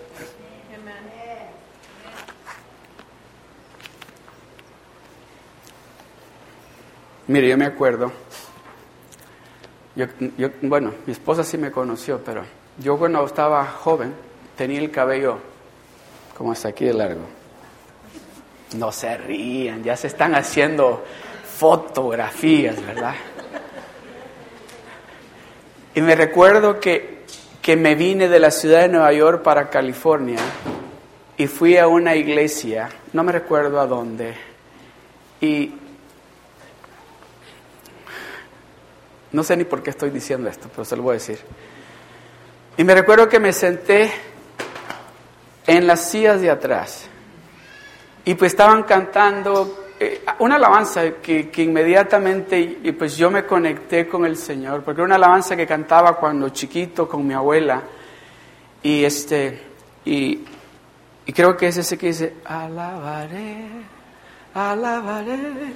[7.28, 8.12] Mire, yo me acuerdo,
[9.95, 10.08] yo,
[10.63, 12.43] bueno, mi esposa sí me conoció, pero
[12.80, 14.15] yo cuando estaba joven
[14.58, 15.38] tenía el cabello
[16.36, 17.28] como hasta aquí de largo.
[18.75, 21.06] No se rían, ya se están haciendo
[21.60, 23.13] fotografías, ¿verdad?
[25.99, 27.25] Y me recuerdo que,
[27.62, 30.39] que me vine de la ciudad de Nueva York para California
[31.35, 34.33] y fui a una iglesia, no me recuerdo a dónde,
[35.41, 35.73] y
[39.33, 41.39] no sé ni por qué estoy diciendo esto, pero se lo voy a decir.
[42.77, 44.09] Y me recuerdo que me senté
[45.67, 47.07] en las sillas de atrás.
[48.23, 54.07] Y pues estaban cantando eh, una alabanza que, que, inmediatamente, y pues yo me conecté
[54.07, 57.83] con el Señor, porque era una alabanza que cantaba cuando chiquito con mi abuela.
[58.81, 59.62] Y este,
[60.05, 60.39] y,
[61.25, 63.67] y creo que es ese que dice, alabaré,
[64.53, 65.73] alabaré,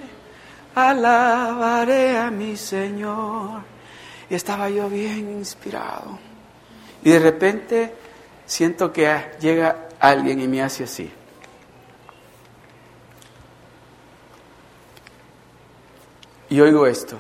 [0.74, 3.62] alabaré a mi Señor.
[4.30, 6.18] Y estaba yo bien inspirado.
[7.04, 7.94] Y de repente
[8.46, 11.12] siento que llega alguien y me hace así.
[16.54, 17.18] Y oigo esto.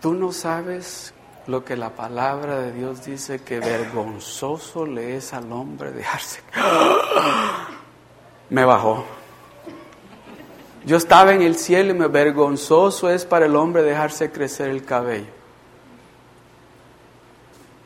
[0.00, 1.12] Tú no sabes
[1.46, 6.40] lo que la palabra de Dios dice que vergonzoso le es al hombre dejarse.
[8.48, 9.04] Me bajó.
[10.86, 14.86] Yo estaba en el cielo y me vergonzoso es para el hombre dejarse crecer el
[14.86, 15.26] cabello.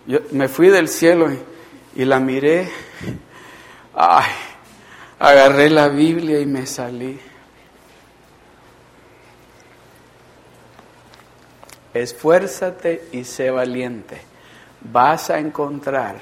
[0.07, 1.41] Yo me fui del cielo y,
[1.97, 2.71] y la miré.
[3.97, 4.31] Ay,
[5.19, 7.19] agarré la Biblia y me salí.
[12.01, 14.21] Esfuérzate y sé valiente.
[14.81, 16.17] Vas a encontrar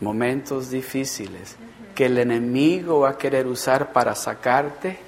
[0.00, 1.56] momentos difíciles
[1.94, 4.98] que el enemigo va a querer usar para sacarte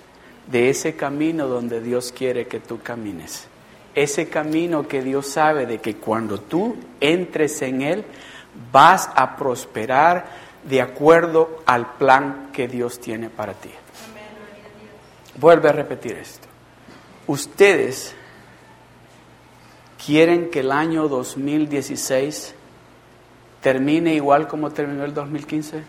[0.46, 3.46] de ese camino donde Dios quiere que tú camines.
[3.94, 8.04] Ese camino que Dios sabe de que cuando tú entres en él
[8.72, 10.26] vas a prosperar
[10.64, 13.70] de acuerdo al plan que Dios tiene para ti.
[15.36, 16.48] Vuelve a repetir esto.
[17.26, 18.14] Ustedes
[20.04, 22.54] quieren que el año 2016
[23.60, 25.82] termine igual como terminó el 2015?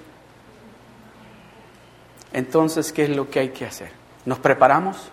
[2.34, 3.92] Entonces, ¿qué es lo que hay que hacer?
[4.26, 5.12] ¿Nos preparamos?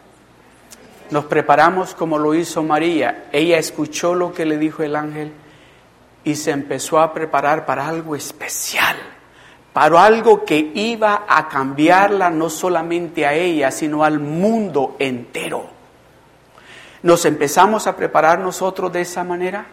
[1.10, 3.28] Nos preparamos como lo hizo María.
[3.32, 5.32] Ella escuchó lo que le dijo el ángel
[6.24, 8.96] y se empezó a preparar para algo especial,
[9.72, 15.75] para algo que iba a cambiarla no solamente a ella, sino al mundo entero.
[17.06, 19.64] ¿Nos empezamos a preparar nosotros de esa manera?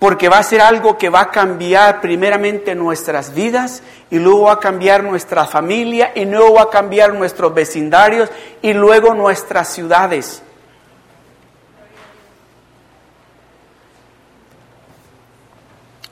[0.00, 4.54] Porque va a ser algo que va a cambiar primeramente nuestras vidas y luego va
[4.54, 10.42] a cambiar nuestra familia y luego va a cambiar nuestros vecindarios y luego nuestras ciudades.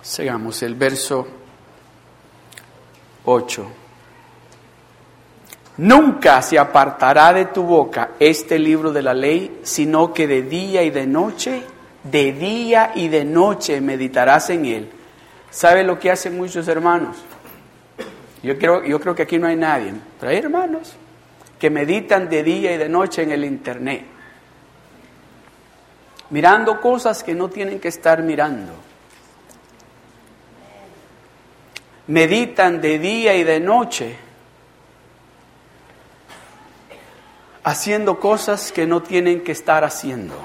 [0.02, 1.26] Sigamos el verso
[3.24, 3.85] 8.
[5.78, 10.82] Nunca se apartará de tu boca este libro de la ley, sino que de día
[10.82, 11.62] y de noche,
[12.02, 14.90] de día y de noche meditarás en él.
[15.50, 17.16] ¿Sabe lo que hacen muchos hermanos?
[18.42, 20.94] Yo creo, yo creo que aquí no hay nadie, pero hay hermanos
[21.58, 24.04] que meditan de día y de noche en el Internet,
[26.30, 28.72] mirando cosas que no tienen que estar mirando.
[32.06, 34.25] Meditan de día y de noche
[37.66, 40.36] haciendo cosas que no tienen que estar haciendo.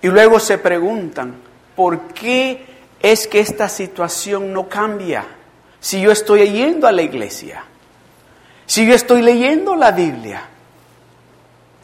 [0.00, 1.34] Y luego se preguntan,
[1.74, 2.64] ¿por qué
[3.00, 5.24] es que esta situación no cambia?
[5.80, 7.64] Si yo estoy yendo a la iglesia,
[8.64, 10.44] si yo estoy leyendo la Biblia,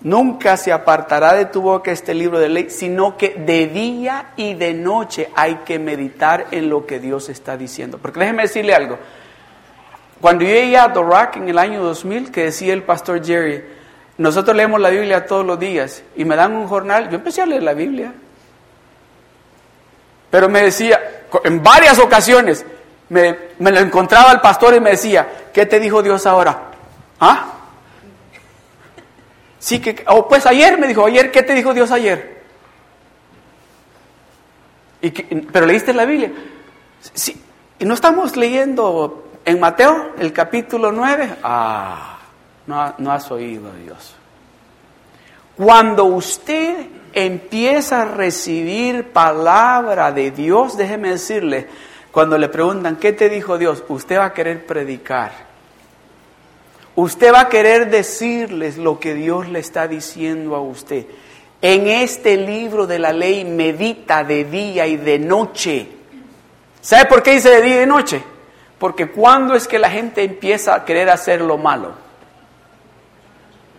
[0.03, 4.55] nunca se apartará de tu boca este libro de ley, sino que de día y
[4.55, 7.99] de noche hay que meditar en lo que Dios está diciendo.
[7.99, 8.97] Porque déjeme decirle algo,
[10.21, 13.63] cuando yo llegué a Dorak en el año 2000, que decía el pastor Jerry,
[14.19, 17.47] nosotros leemos la Biblia todos los días y me dan un jornal, yo empecé a
[17.47, 18.13] leer la Biblia.
[20.31, 21.01] Pero me decía,
[21.45, 22.67] en varias ocasiones,
[23.09, 26.71] me, lo encontraba el pastor y me decía, ¿qué te dijo Dios ahora?
[27.21, 27.53] ¿Ah?
[29.59, 32.39] Sí, que, oh, pues ayer me dijo, ayer, ¿qué te dijo Dios ayer?
[35.01, 36.33] Y pero leíste la Biblia.
[37.15, 37.41] Sí,
[37.79, 42.19] y no estamos leyendo en Mateo, el capítulo 9, ah,
[42.67, 44.15] no, no has oído Dios.
[45.57, 51.67] Cuando usted empieza a recibir palabra de Dios, déjeme decirle,
[52.13, 53.83] cuando le preguntan, ¿qué te dijo Dios?
[53.89, 55.33] Usted va a querer predicar.
[56.95, 61.07] Usted va a querer decirles lo que Dios le está diciendo a usted.
[61.63, 65.89] En este libro de la ley medita de día y de noche.
[66.83, 68.23] ¿Sabe por qué dice de día y de noche?
[68.79, 71.93] Porque cuando es que la gente empieza a querer hacer lo malo?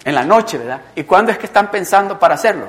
[0.04, 0.82] En la noche, ¿verdad?
[0.96, 2.68] ¿Y cuándo es que están pensando para hacerlo?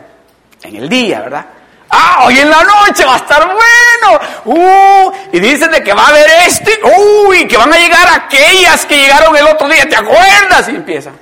[0.62, 1.47] En el día, ¿verdad?
[1.91, 4.20] Ah, hoy en la noche va a estar bueno.
[4.45, 6.78] Uh, y dicen de que va a haber este.
[7.26, 9.89] Uy, que van a llegar aquellas que llegaron el otro día.
[9.89, 10.68] ¿Te acuerdas?
[10.68, 11.18] Y empiezan.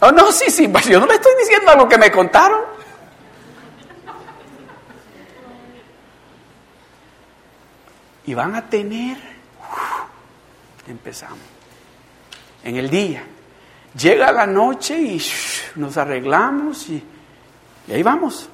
[0.00, 0.68] Oh, no, sí, sí.
[0.68, 2.60] Pues yo no le estoy diciendo lo que me contaron.
[8.30, 9.16] Y van a tener,
[10.86, 11.40] empezamos,
[12.62, 13.24] en el día.
[14.00, 15.20] Llega la noche y
[15.74, 17.02] nos arreglamos y,
[17.88, 18.48] y ahí vamos.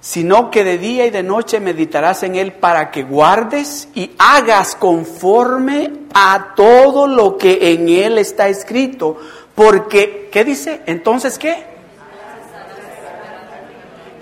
[0.00, 4.74] sino que de día y de noche meditarás en él para que guardes y hagas
[4.74, 9.18] conforme a todo lo que en él está escrito.
[9.54, 10.80] Porque, ¿qué dice?
[10.86, 11.77] Entonces, ¿qué?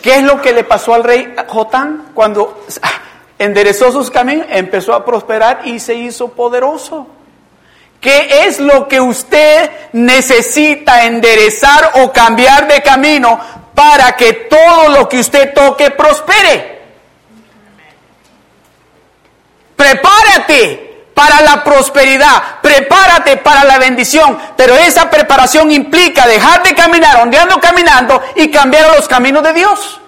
[0.06, 2.64] ¿Qué es lo que le pasó al rey Jotán cuando
[3.40, 4.46] enderezó sus caminos?
[4.50, 7.08] Empezó a prosperar y se hizo poderoso.
[8.00, 13.40] ¿Qué es lo que usted necesita enderezar o cambiar de camino
[13.74, 16.82] para que todo lo que usted toque prospere.
[19.74, 20.85] Prepárate
[21.16, 27.38] para la prosperidad, prepárate para la bendición, pero esa preparación implica dejar de caminar donde
[27.38, 29.98] ando caminando y cambiar los caminos de Dios.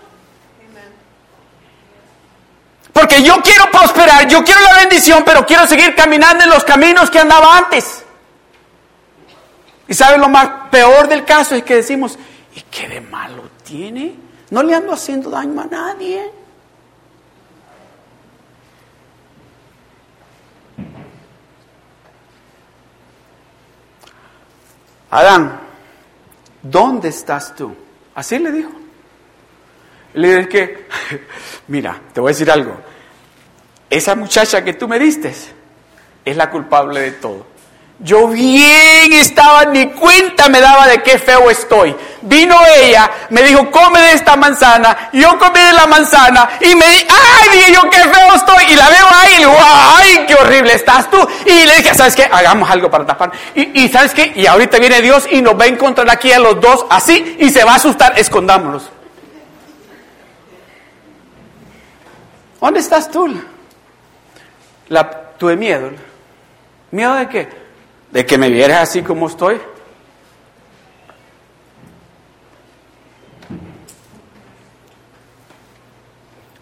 [2.93, 7.09] Porque yo quiero prosperar, yo quiero la bendición, pero quiero seguir caminando en los caminos
[7.09, 8.05] que andaba antes.
[9.87, 12.19] Y saben lo más peor del caso es que decimos,
[12.55, 14.15] ¿y qué de malo tiene.
[14.51, 16.31] No le ando haciendo daño a nadie.
[25.11, 25.61] Adán,
[26.63, 27.75] ¿dónde estás tú?
[28.15, 28.71] Así le dijo.
[30.15, 30.89] Le dije que,
[31.69, 32.77] mira, te voy a decir algo.
[33.89, 35.33] Esa muchacha que tú me diste
[36.25, 37.47] es la culpable de todo.
[38.01, 41.97] Yo bien estaba, ni cuenta me daba de qué feo estoy.
[42.23, 45.11] Vino ella, me dijo, come de esta manzana.
[45.13, 48.65] Yo comí de la manzana y me di, ay, dije yo, qué feo estoy.
[48.69, 51.19] Y la veo ahí y le digo, ay, qué horrible estás tú.
[51.45, 52.29] Y le dije, ¿sabes qué?
[52.31, 53.33] Hagamos algo para tapar.
[53.57, 54.33] Y, y ¿sabes qué?
[54.37, 57.51] Y ahorita viene Dios y nos va a encontrar aquí a los dos así y
[57.51, 58.17] se va a asustar.
[58.17, 58.91] Escondámonos.
[62.61, 63.29] ¿Dónde estás tú?
[64.89, 65.91] La, tuve miedo.
[66.93, 67.68] ¿Miedo de qué?
[68.11, 69.61] De que me vieras así como estoy.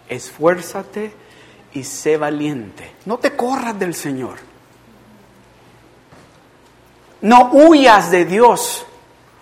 [0.09, 1.13] Esfuérzate
[1.73, 2.95] y sé valiente.
[3.05, 4.37] No te corras del Señor.
[7.21, 8.85] No huyas de Dios.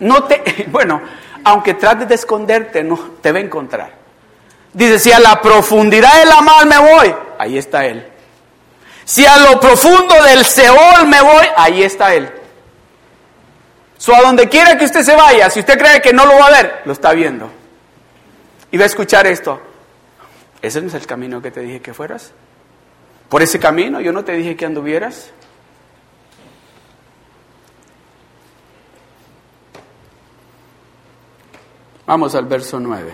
[0.00, 1.00] No te, bueno,
[1.44, 3.94] aunque trates de esconderte, no te va a encontrar.
[4.72, 8.15] Dice, si a la profundidad de la me voy, ahí está Él.
[9.06, 12.28] Si a lo profundo del Seol me voy, ahí está Él.
[13.98, 16.48] So, a donde quiera que usted se vaya, si usted cree que no lo va
[16.48, 17.48] a ver, lo está viendo.
[18.72, 19.60] Y va a escuchar esto.
[20.60, 22.32] Ese no es el camino que te dije que fueras.
[23.28, 25.30] Por ese camino yo no te dije que anduvieras.
[32.06, 33.12] Vamos al verso 9.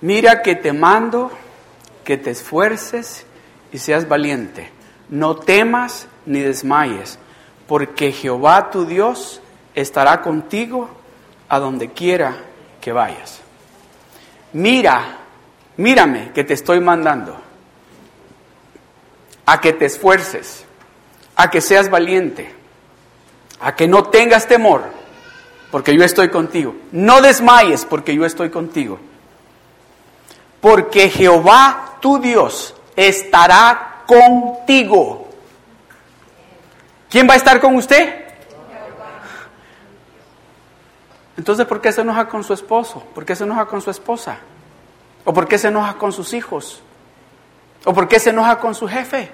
[0.00, 1.32] Mira que te mando
[2.04, 3.26] que te esfuerces
[3.72, 4.70] y seas valiente.
[5.08, 7.18] No temas ni desmayes,
[7.66, 9.40] porque Jehová tu Dios
[9.74, 10.88] estará contigo
[11.48, 12.36] a donde quiera
[12.80, 13.40] que vayas.
[14.52, 15.18] Mira,
[15.76, 17.36] mírame que te estoy mandando
[19.44, 20.64] a que te esfuerces,
[21.36, 22.54] a que seas valiente,
[23.60, 24.84] a que no tengas temor,
[25.70, 26.74] porque yo estoy contigo.
[26.92, 28.98] No desmayes, porque yo estoy contigo.
[30.60, 35.28] Porque Jehová tu Dios estará contigo.
[37.08, 38.22] ¿Quién va a estar con usted?
[41.36, 43.02] Entonces, ¿por qué se enoja con su esposo?
[43.14, 44.38] ¿Por qué se enoja con su esposa?
[45.24, 46.82] ¿O por qué se enoja con sus hijos?
[47.84, 49.30] ¿O por qué se enoja con su jefe?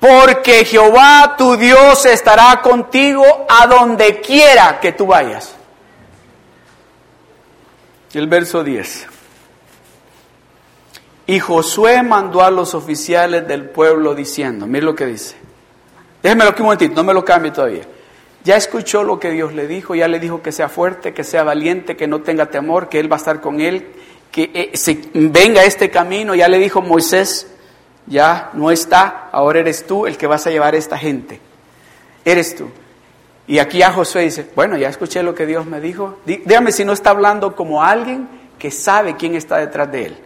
[0.00, 5.54] Porque Jehová tu Dios estará contigo a donde quiera que tú vayas.
[8.12, 9.06] El verso 10.
[11.26, 15.36] Y Josué mandó a los oficiales del pueblo diciendo, mire lo que dice.
[16.22, 17.84] Déjemelo aquí un momentito, no me lo cambie todavía.
[18.42, 21.44] Ya escuchó lo que Dios le dijo, ya le dijo que sea fuerte, que sea
[21.44, 23.86] valiente, que no tenga temor, que Él va a estar con él,
[24.32, 26.34] que eh, se venga este camino.
[26.34, 27.46] Ya le dijo Moisés,
[28.06, 31.40] ya no está, ahora eres tú el que vas a llevar a esta gente.
[32.24, 32.70] Eres tú.
[33.50, 36.18] Y aquí a Josué dice, bueno, ya escuché lo que Dios me dijo.
[36.24, 40.18] Dígame si no está hablando como alguien que sabe quién está detrás de él.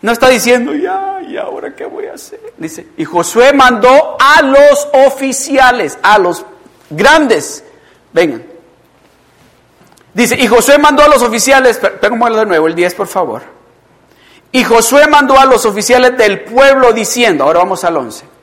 [0.00, 2.38] No está diciendo, ya, ¿y ahora qué voy a hacer?
[2.56, 6.46] Dice, y Josué mandó a los oficiales, a los
[6.88, 7.64] grandes,
[8.12, 8.44] vengan.
[10.12, 13.42] Dice, y Josué mandó a los oficiales, pégamelo de nuevo, el 10 por favor.
[14.52, 18.33] Y Josué mandó a los oficiales del pueblo diciendo, ahora vamos al 11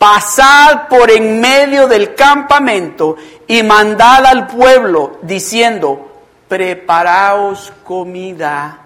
[0.00, 8.78] pasad por en medio del campamento y mandad al pueblo diciendo, preparaos comida,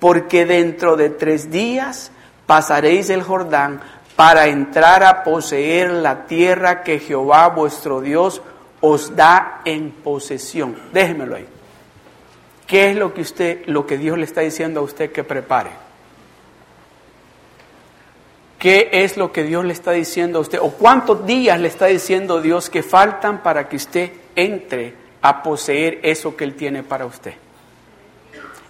[0.00, 2.12] porque dentro de tres días
[2.46, 3.82] pasaréis el Jordán
[4.16, 8.40] para entrar a poseer la tierra que Jehová vuestro Dios
[8.80, 10.74] os da en posesión.
[10.94, 11.46] Déjemelo ahí.
[12.66, 15.91] ¿Qué es lo que usted, lo que Dios le está diciendo a usted que prepare?
[18.62, 20.60] ¿Qué es lo que Dios le está diciendo a usted?
[20.62, 25.98] ¿O cuántos días le está diciendo Dios que faltan para que usted entre a poseer
[26.04, 27.34] eso que Él tiene para usted?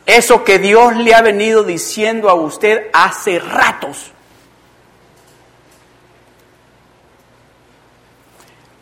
[0.06, 4.12] Eso que Dios le ha venido diciendo a usted hace ratos.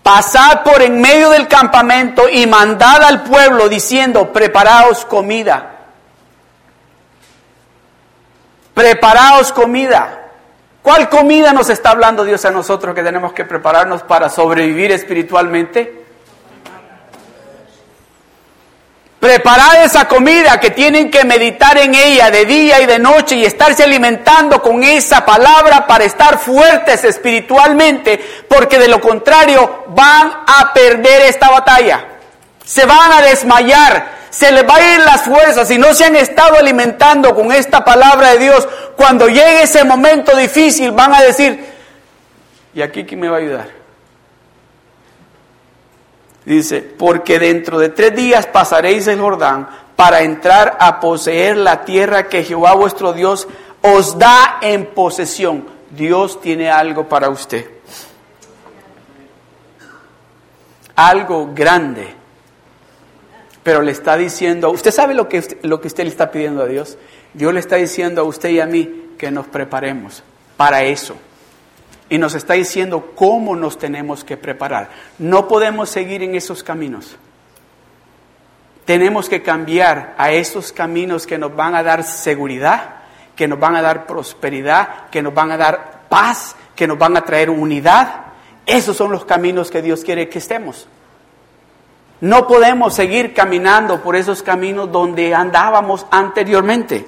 [0.05, 5.89] Pasad por en medio del campamento y mandad al pueblo diciendo, preparaos comida.
[8.75, 10.20] Preparaos comida.
[10.83, 16.01] ¿Cuál comida nos está hablando Dios a nosotros que tenemos que prepararnos para sobrevivir espiritualmente?
[19.21, 23.45] Preparad esa comida que tienen que meditar en ella de día y de noche y
[23.45, 28.19] estarse alimentando con esa palabra para estar fuertes espiritualmente,
[28.49, 32.10] porque de lo contrario van a perder esta batalla.
[32.71, 36.15] Se van a desmayar, se les va a ir las fuerzas si no se han
[36.15, 38.69] estado alimentando con esta palabra de Dios.
[38.97, 41.67] Cuando llegue ese momento difícil van a decir,
[42.73, 43.71] ¿y aquí quién me va a ayudar?
[46.45, 52.29] Dice, porque dentro de tres días pasaréis el Jordán para entrar a poseer la tierra
[52.29, 53.49] que Jehová vuestro Dios
[53.83, 55.67] os da en posesión.
[55.91, 57.69] Dios tiene algo para usted.
[60.95, 62.20] Algo grande.
[63.63, 66.67] Pero le está diciendo, ¿usted sabe lo que, lo que usted le está pidiendo a
[66.67, 66.97] Dios?
[67.35, 70.23] Dios le está diciendo a usted y a mí que nos preparemos
[70.57, 71.17] para eso
[72.11, 74.91] y nos está diciendo cómo nos tenemos que preparar.
[75.19, 77.17] No podemos seguir en esos caminos.
[78.85, 82.97] Tenemos que cambiar a esos caminos que nos van a dar seguridad,
[83.37, 87.17] que nos van a dar prosperidad, que nos van a dar paz, que nos van
[87.17, 88.23] a traer unidad.
[88.67, 90.89] Esos son los caminos que Dios quiere que estemos.
[92.21, 97.07] No podemos seguir caminando por esos caminos donde andábamos anteriormente.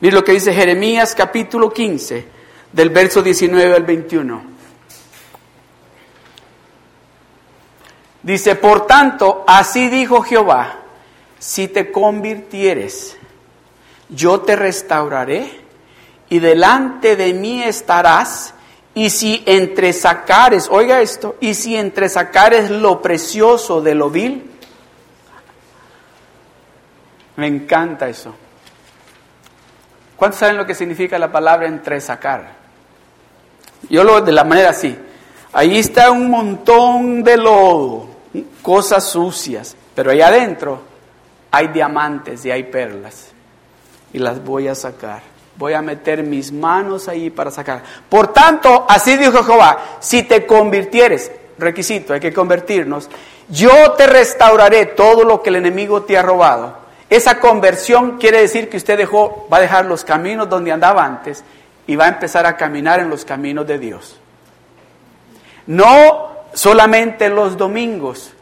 [0.00, 2.28] Mire lo que dice Jeremías capítulo 15,
[2.72, 4.56] del verso 19 al 21.
[8.22, 10.80] Dice, por tanto, así dijo Jehová,
[11.38, 13.16] si te convirtieres,
[14.08, 15.60] yo te restauraré
[16.28, 18.54] y delante de mí estarás,
[18.96, 24.50] y si entresacares, oiga esto, y si entresacares lo precioso de lo vil,
[27.36, 28.34] me encanta eso.
[30.16, 32.54] ¿Cuántos saben lo que significa la palabra entresacar?
[33.90, 34.96] Yo lo de la manera así.
[35.52, 38.08] Ahí está un montón de lodo,
[38.62, 40.80] cosas sucias, pero ahí adentro
[41.50, 43.26] hay diamantes y hay perlas.
[44.14, 45.35] Y las voy a sacar.
[45.58, 47.82] Voy a meter mis manos ahí para sacar.
[48.08, 53.08] Por tanto, así dijo Jehová, si te convirtieres, requisito, hay que convertirnos,
[53.48, 56.86] yo te restauraré todo lo que el enemigo te ha robado.
[57.08, 61.44] Esa conversión quiere decir que usted dejó, va a dejar los caminos donde andaba antes
[61.86, 64.18] y va a empezar a caminar en los caminos de Dios.
[65.66, 68.32] No solamente los domingos,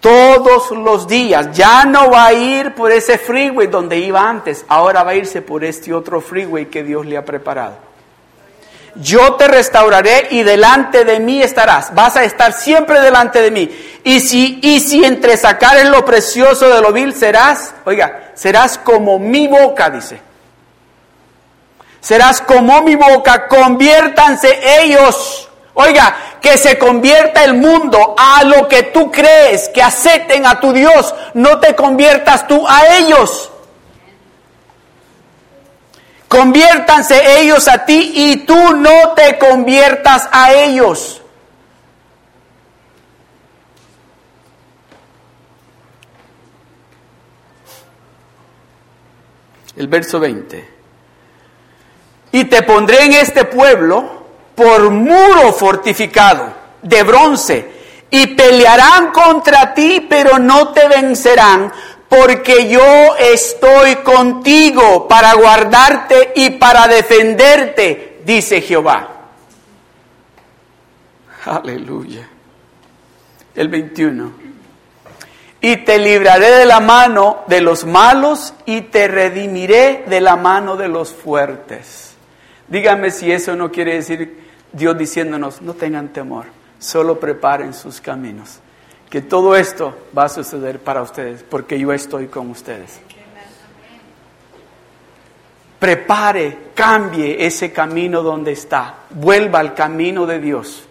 [0.00, 1.50] todos los días.
[1.52, 5.42] Ya no va a ir por ese freeway donde iba antes, ahora va a irse
[5.42, 7.74] por este otro freeway que Dios le ha preparado.
[8.96, 11.94] Yo te restauraré y delante de mí estarás.
[11.94, 13.70] Vas a estar siempre delante de mí.
[14.04, 19.18] Y si, y si entre sacares lo precioso de lo vil serás, oiga, serás como
[19.18, 20.26] mi boca, dice
[22.06, 25.48] serás como mi boca, conviértanse ellos.
[25.78, 30.72] Oiga, que se convierta el mundo a lo que tú crees, que acepten a tu
[30.72, 33.50] Dios, no te conviertas tú a ellos.
[36.28, 41.20] Conviértanse ellos a ti y tú no te conviertas a ellos.
[49.76, 50.76] El verso 20
[52.32, 54.15] y te pondré en este pueblo
[54.56, 56.52] por muro fortificado
[56.82, 57.70] de bronce
[58.10, 61.72] y pelearán contra ti, pero no te vencerán,
[62.08, 69.10] porque yo estoy contigo para guardarte y para defenderte, dice Jehová.
[71.44, 72.26] Aleluya.
[73.54, 74.46] El 21.
[75.60, 80.76] Y te libraré de la mano de los malos y te redimiré de la mano
[80.76, 82.14] de los fuertes.
[82.68, 84.45] Dígame si eso no quiere decir
[84.76, 86.46] Dios diciéndonos, no tengan temor,
[86.78, 88.58] Solo preparen sus caminos.
[89.08, 93.00] Que todo esto va a suceder para ustedes, porque yo estoy con ustedes.
[95.78, 98.94] Prepare, cambie ese camino donde está.
[99.10, 100.84] Vuelva al camino de Dios.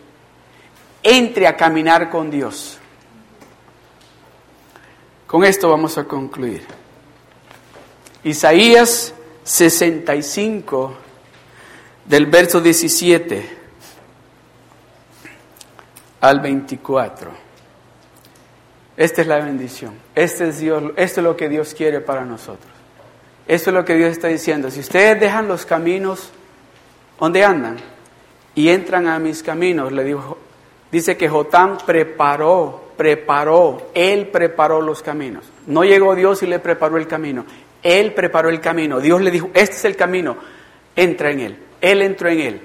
[1.04, 2.80] Entre a caminar con Dios.
[5.28, 6.66] Con esto vamos a concluir.
[8.24, 9.14] Isaías
[9.44, 10.96] 65,
[12.06, 13.55] del verso 17
[16.30, 17.32] al 24.
[18.98, 19.94] Esta es la bendición.
[20.16, 22.72] Este es, Dios, esto es lo que Dios quiere para nosotros.
[23.48, 24.72] Esto es lo que Dios está diciendo.
[24.72, 26.32] Si ustedes dejan los caminos
[27.20, 27.78] donde andan
[28.56, 30.38] y entran a mis caminos, le dijo,
[30.92, 35.46] dice que Jotán preparó, preparó, él preparó los caminos.
[35.68, 37.46] No llegó Dios y le preparó el camino.
[37.84, 39.00] Él preparó el camino.
[39.00, 40.38] Dios le dijo, este es el camino,
[40.96, 41.60] entra en él.
[41.82, 42.62] Él entró en él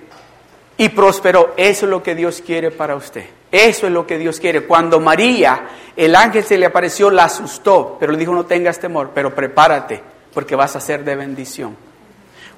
[0.78, 1.52] y prosperó.
[1.58, 3.39] Eso es lo que Dios quiere para usted.
[3.50, 4.62] Eso es lo que Dios quiere.
[4.62, 9.10] Cuando María, el ángel se le apareció, la asustó, pero le dijo, no tengas temor,
[9.14, 11.76] pero prepárate, porque vas a ser de bendición.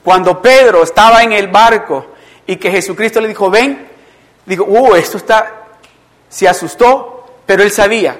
[0.05, 2.07] Cuando Pedro estaba en el barco
[2.47, 3.89] y que Jesucristo le dijo, ven,
[4.45, 5.69] digo, uh, esto está,
[6.29, 8.17] se asustó, pero él sabía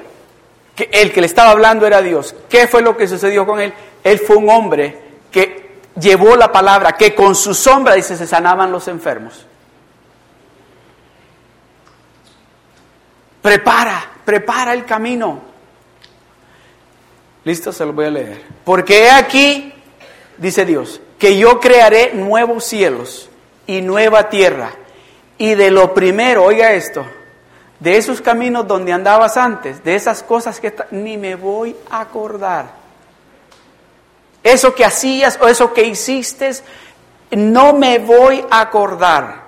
[0.75, 2.35] que el que le estaba hablando era Dios.
[2.49, 3.75] ¿Qué fue lo que sucedió con él?
[4.03, 4.99] Él fue un hombre
[5.31, 9.47] que llevó la palabra, que con su sombra, dice, se sanaban los enfermos.
[13.43, 15.41] Prepara, prepara el camino.
[17.45, 18.41] Listo, se lo voy a leer.
[18.65, 19.75] Porque he aquí,
[20.39, 23.29] dice Dios, que yo crearé nuevos cielos
[23.67, 24.71] y nueva tierra.
[25.39, 27.05] Y de lo primero, oiga esto,
[27.81, 32.67] de esos caminos donde andabas antes, de esas cosas que ni me voy a acordar.
[34.45, 36.53] Eso que hacías o eso que hiciste,
[37.33, 39.42] no me voy a acordar.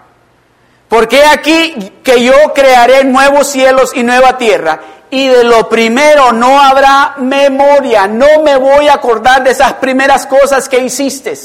[0.95, 4.81] Porque aquí que yo crearé nuevos cielos y nueva tierra.
[5.11, 8.07] Y de lo primero no habrá memoria.
[8.07, 11.37] No me voy a acordar de esas primeras cosas que hiciste.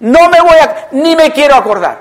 [0.00, 2.00] No me voy a, ni me quiero acordar.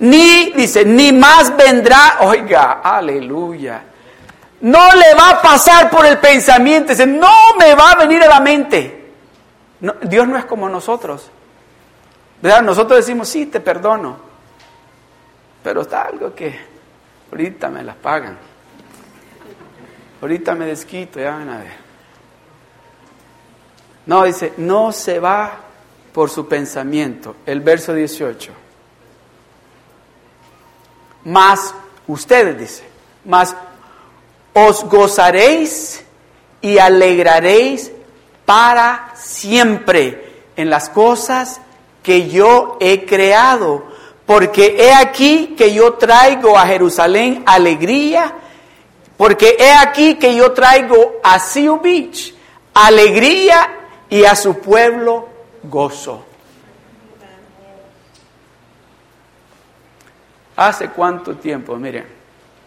[0.00, 3.80] Ni, dice, ni más vendrá, oiga, aleluya.
[4.62, 8.26] No le va a pasar por el pensamiento, dice, no me va a venir a
[8.26, 9.12] la mente.
[10.02, 11.30] Dios no es como nosotros.
[12.42, 12.62] ¿Verdad?
[12.62, 14.26] Nosotros decimos, sí, te perdono.
[15.68, 16.58] Pero está algo que
[17.30, 18.38] ahorita me las pagan.
[20.22, 21.72] Ahorita me desquito, ya van a ver.
[24.06, 25.60] No, dice, no se va
[26.14, 27.36] por su pensamiento.
[27.44, 28.50] El verso 18.
[31.24, 31.74] Más,
[32.06, 32.84] ustedes dice,
[33.26, 33.54] más
[34.54, 36.02] os gozaréis
[36.62, 37.92] y alegraréis
[38.46, 41.60] para siempre en las cosas
[42.02, 43.87] que yo he creado
[44.28, 48.34] porque he aquí que yo traigo a Jerusalén alegría,
[49.16, 52.34] porque he aquí que yo traigo a Seal Beach
[52.74, 53.70] alegría
[54.10, 55.30] y a su pueblo
[55.62, 56.26] gozo.
[60.56, 61.76] ¿Hace cuánto tiempo?
[61.76, 62.04] Miren,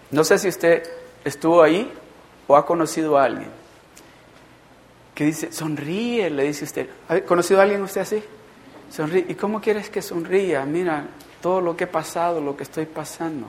[0.09, 0.81] no sé si usted
[1.23, 1.93] estuvo ahí
[2.47, 3.51] o ha conocido a alguien
[5.13, 6.89] que dice, sonríe, le dice usted.
[7.07, 8.23] ¿Ha conocido a alguien usted así?
[8.89, 9.27] Sonríe.
[9.29, 10.65] ¿Y cómo quieres que sonría?
[10.65, 11.05] Mira,
[11.41, 13.47] todo lo que he pasado, lo que estoy pasando.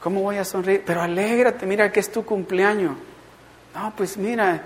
[0.00, 0.82] ¿Cómo voy a sonreír?
[0.86, 2.96] Pero alégrate, mira que es tu cumpleaños.
[3.74, 4.62] No, pues mira,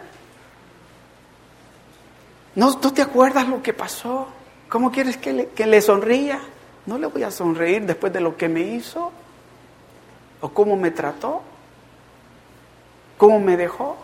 [2.54, 4.28] ¿no tú te acuerdas lo que pasó?
[4.68, 6.40] ¿Cómo quieres que le, que le sonría?
[6.86, 9.10] No le voy a sonreír después de lo que me hizo
[10.40, 11.42] o cómo me trató,
[13.16, 13.96] cómo me dejó.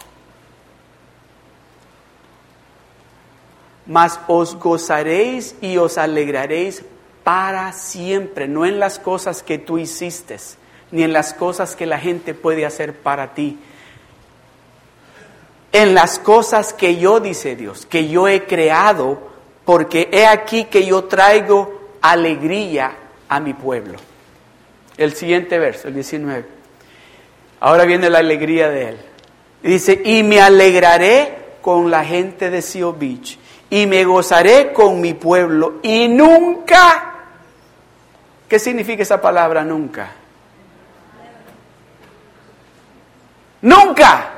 [3.87, 6.83] Mas os gozaréis y os alegraréis
[7.27, 10.37] para siempre, no en las cosas que tú hiciste,
[10.93, 13.59] ni en las cosas que la gente puede hacer para ti.
[15.73, 19.19] En las cosas que yo, dice Dios, que yo he creado,
[19.65, 22.97] porque he aquí que yo traigo alegría
[23.29, 23.99] a mi pueblo.
[24.97, 26.47] El siguiente verso, el 19.
[27.59, 28.99] Ahora viene la alegría de él.
[29.65, 33.37] dice, y me alegraré con la gente de Sio Beach,
[33.69, 37.15] y me gozaré con mi pueblo, y nunca
[38.49, 40.13] ¿Qué significa esa palabra nunca?
[43.63, 44.31] Nunca.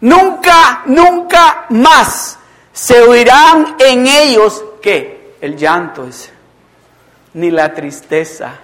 [0.00, 2.38] Nunca, nunca más
[2.72, 6.32] se oirán en ellos que el llanto es,
[7.34, 8.58] ni la tristeza.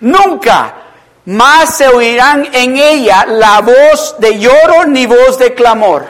[0.00, 0.85] Nunca
[1.26, 6.06] más se oirán en ella la voz de lloro ni voz de clamor.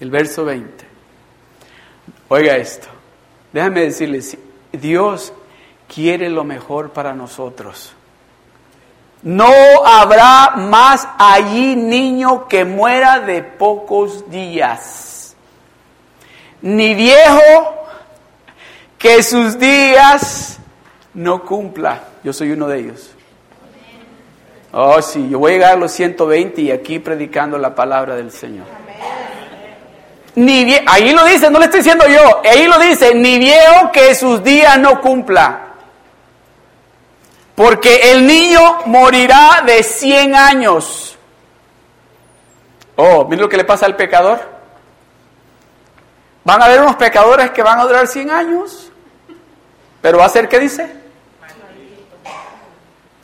[0.00, 0.84] el verso 20.
[2.28, 2.88] Oiga esto,
[3.52, 4.36] déjame decirles,
[4.72, 5.32] Dios
[5.92, 7.92] quiere lo mejor para nosotros.
[9.22, 9.52] No
[9.84, 15.36] habrá más allí niño que muera de pocos días,
[16.62, 17.86] ni viejo
[18.98, 20.58] que sus días
[21.12, 22.04] no cumpla.
[22.24, 23.09] Yo soy uno de ellos.
[24.72, 28.30] Oh, sí, yo voy a llegar a los 120 y aquí predicando la palabra del
[28.30, 28.66] Señor.
[30.36, 34.14] Ni ahí lo dice, no le estoy diciendo yo, ahí lo dice, ni viejo que
[34.14, 35.66] sus días no cumpla.
[37.56, 41.18] Porque el niño morirá de 100 años.
[42.96, 44.40] Oh, miren lo que le pasa al pecador.
[46.44, 48.90] Van a haber unos pecadores que van a durar 100 años.
[50.00, 50.99] Pero va a ser, ¿qué dice?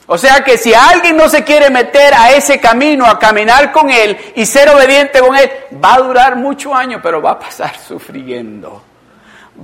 [0.09, 3.89] O sea que si alguien no se quiere meter a ese camino, a caminar con
[3.89, 5.51] Él y ser obediente con Él,
[5.83, 8.81] va a durar muchos años, pero va a pasar sufriendo.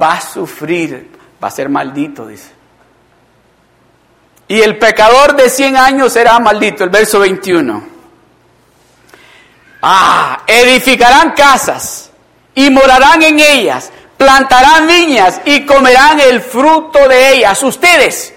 [0.01, 2.51] Va a sufrir, va a ser maldito, dice.
[4.49, 7.83] Y el pecador de 100 años será maldito, el verso 21.
[9.81, 12.09] Ah, edificarán casas
[12.53, 17.63] y morarán en ellas, plantarán viñas y comerán el fruto de ellas.
[17.63, 18.32] Ustedes,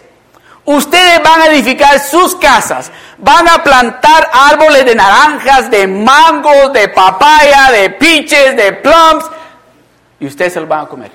[0.66, 6.88] ustedes van a edificar sus casas, van a plantar árboles de naranjas, de mangos, de
[6.88, 9.24] papaya, de piches, de plums,
[10.20, 11.12] y ustedes se los van a comer.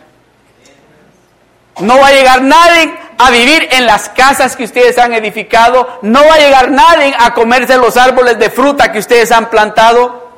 [1.80, 6.00] No va a llegar nadie a vivir en las casas que ustedes han edificado.
[6.02, 10.30] No va a llegar nadie a comerse los árboles de fruta que ustedes han plantado.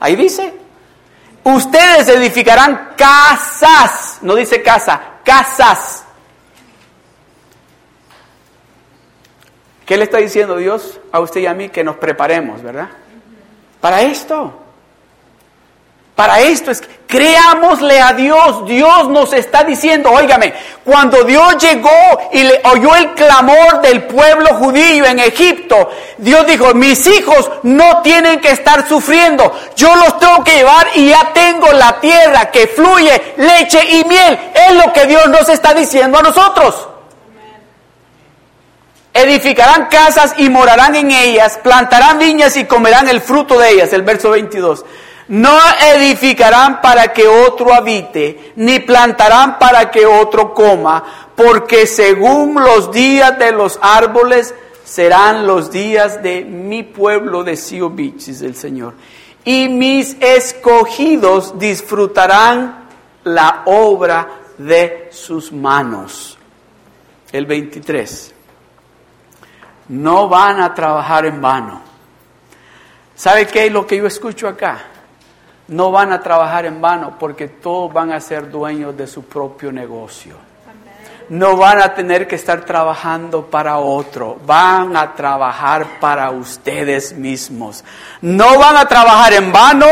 [0.00, 0.54] Ahí dice.
[1.44, 4.18] Ustedes edificarán casas.
[4.22, 6.04] No dice casa, casas.
[9.88, 11.70] ¿Qué le está diciendo Dios a usted y a mí?
[11.70, 12.90] Que nos preparemos, ¿verdad?
[13.80, 14.52] Para esto.
[16.14, 18.66] Para esto es, creámosle a Dios.
[18.66, 20.52] Dios nos está diciendo, óigame,
[20.84, 21.88] cuando Dios llegó
[22.34, 28.02] y le oyó el clamor del pueblo judío en Egipto, Dios dijo, mis hijos no
[28.02, 29.50] tienen que estar sufriendo.
[29.74, 34.38] Yo los tengo que llevar y ya tengo la tierra que fluye leche y miel.
[34.52, 36.88] Es lo que Dios nos está diciendo a nosotros.
[39.18, 43.92] Edificarán casas y morarán en ellas, plantarán viñas y comerán el fruto de ellas.
[43.92, 44.84] El verso 22.
[45.26, 45.58] No
[45.92, 53.36] edificarán para que otro habite, ni plantarán para que otro coma, porque según los días
[53.40, 54.54] de los árboles
[54.84, 57.58] serán los días de mi pueblo de
[57.90, 58.94] Beach, dice el Señor.
[59.44, 62.88] Y mis escogidos disfrutarán
[63.24, 66.38] la obra de sus manos.
[67.32, 68.34] El 23.
[69.88, 71.80] No van a trabajar en vano.
[73.14, 74.78] ¿Sabe qué es lo que yo escucho acá?
[75.68, 79.70] no van a trabajar en vano porque todos van a ser dueños de su propio
[79.70, 80.36] negocio.
[81.28, 87.84] No van a tener que estar trabajando para otro, van a trabajar para ustedes mismos.
[88.22, 89.86] No van a trabajar en vano,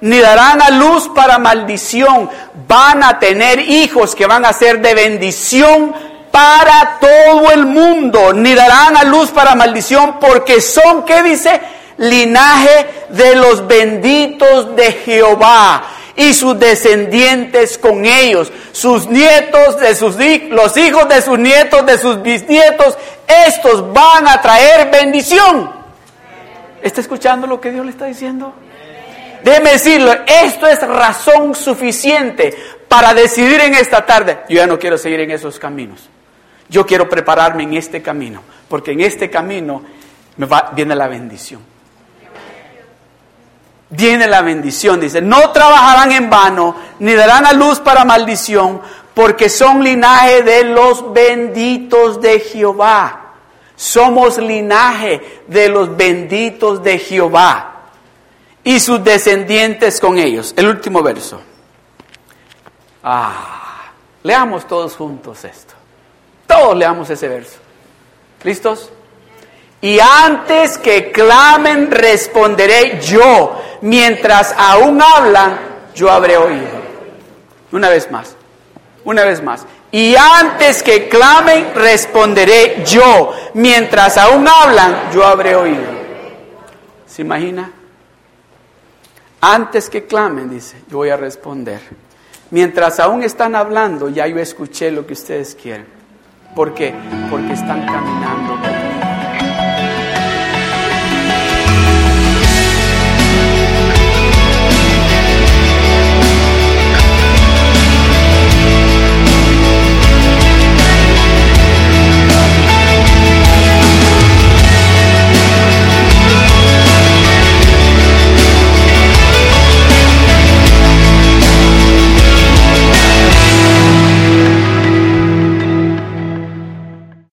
[0.00, 2.28] ni darán a luz para maldición.
[2.66, 5.94] Van a tener hijos que van a ser de bendición
[6.30, 11.60] para todo el mundo, ni darán a luz para maldición porque son, ¿qué dice?
[12.00, 15.84] linaje de los benditos de Jehová
[16.16, 20.16] y sus descendientes con ellos, sus nietos de sus
[20.50, 22.96] los hijos de sus nietos de sus bisnietos,
[23.46, 25.70] estos van a traer bendición.
[26.82, 28.54] ¿Está escuchando lo que Dios le está diciendo?
[29.44, 32.54] Déjeme decirlo, esto es razón suficiente
[32.88, 36.08] para decidir en esta tarde, yo ya no quiero seguir en esos caminos.
[36.70, 39.82] Yo quiero prepararme en este camino, porque en este camino
[40.74, 41.60] viene la bendición
[43.90, 45.00] viene la bendición.
[45.00, 48.80] Dice, no trabajarán en vano, ni darán a luz para maldición,
[49.12, 53.16] porque son linaje de los benditos de Jehová.
[53.76, 57.88] Somos linaje de los benditos de Jehová
[58.62, 60.52] y sus descendientes con ellos.
[60.56, 61.40] El último verso.
[63.02, 63.90] Ah,
[64.22, 65.74] leamos todos juntos esto.
[66.50, 67.58] Todos leamos ese verso.
[68.42, 68.90] ¿Listos?
[69.80, 73.56] Y antes que clamen, responderé yo.
[73.82, 75.60] Mientras aún hablan,
[75.94, 76.80] yo habré oído.
[77.70, 78.34] Una vez más,
[79.04, 79.64] una vez más.
[79.92, 83.32] Y antes que clamen, responderé yo.
[83.54, 85.86] Mientras aún hablan, yo habré oído.
[87.06, 87.70] ¿Se imagina?
[89.40, 91.80] Antes que clamen, dice, yo voy a responder.
[92.50, 95.99] Mientras aún están hablando, ya yo escuché lo que ustedes quieren.
[96.54, 96.92] ¿Por qué?
[97.30, 98.79] Porque están caminando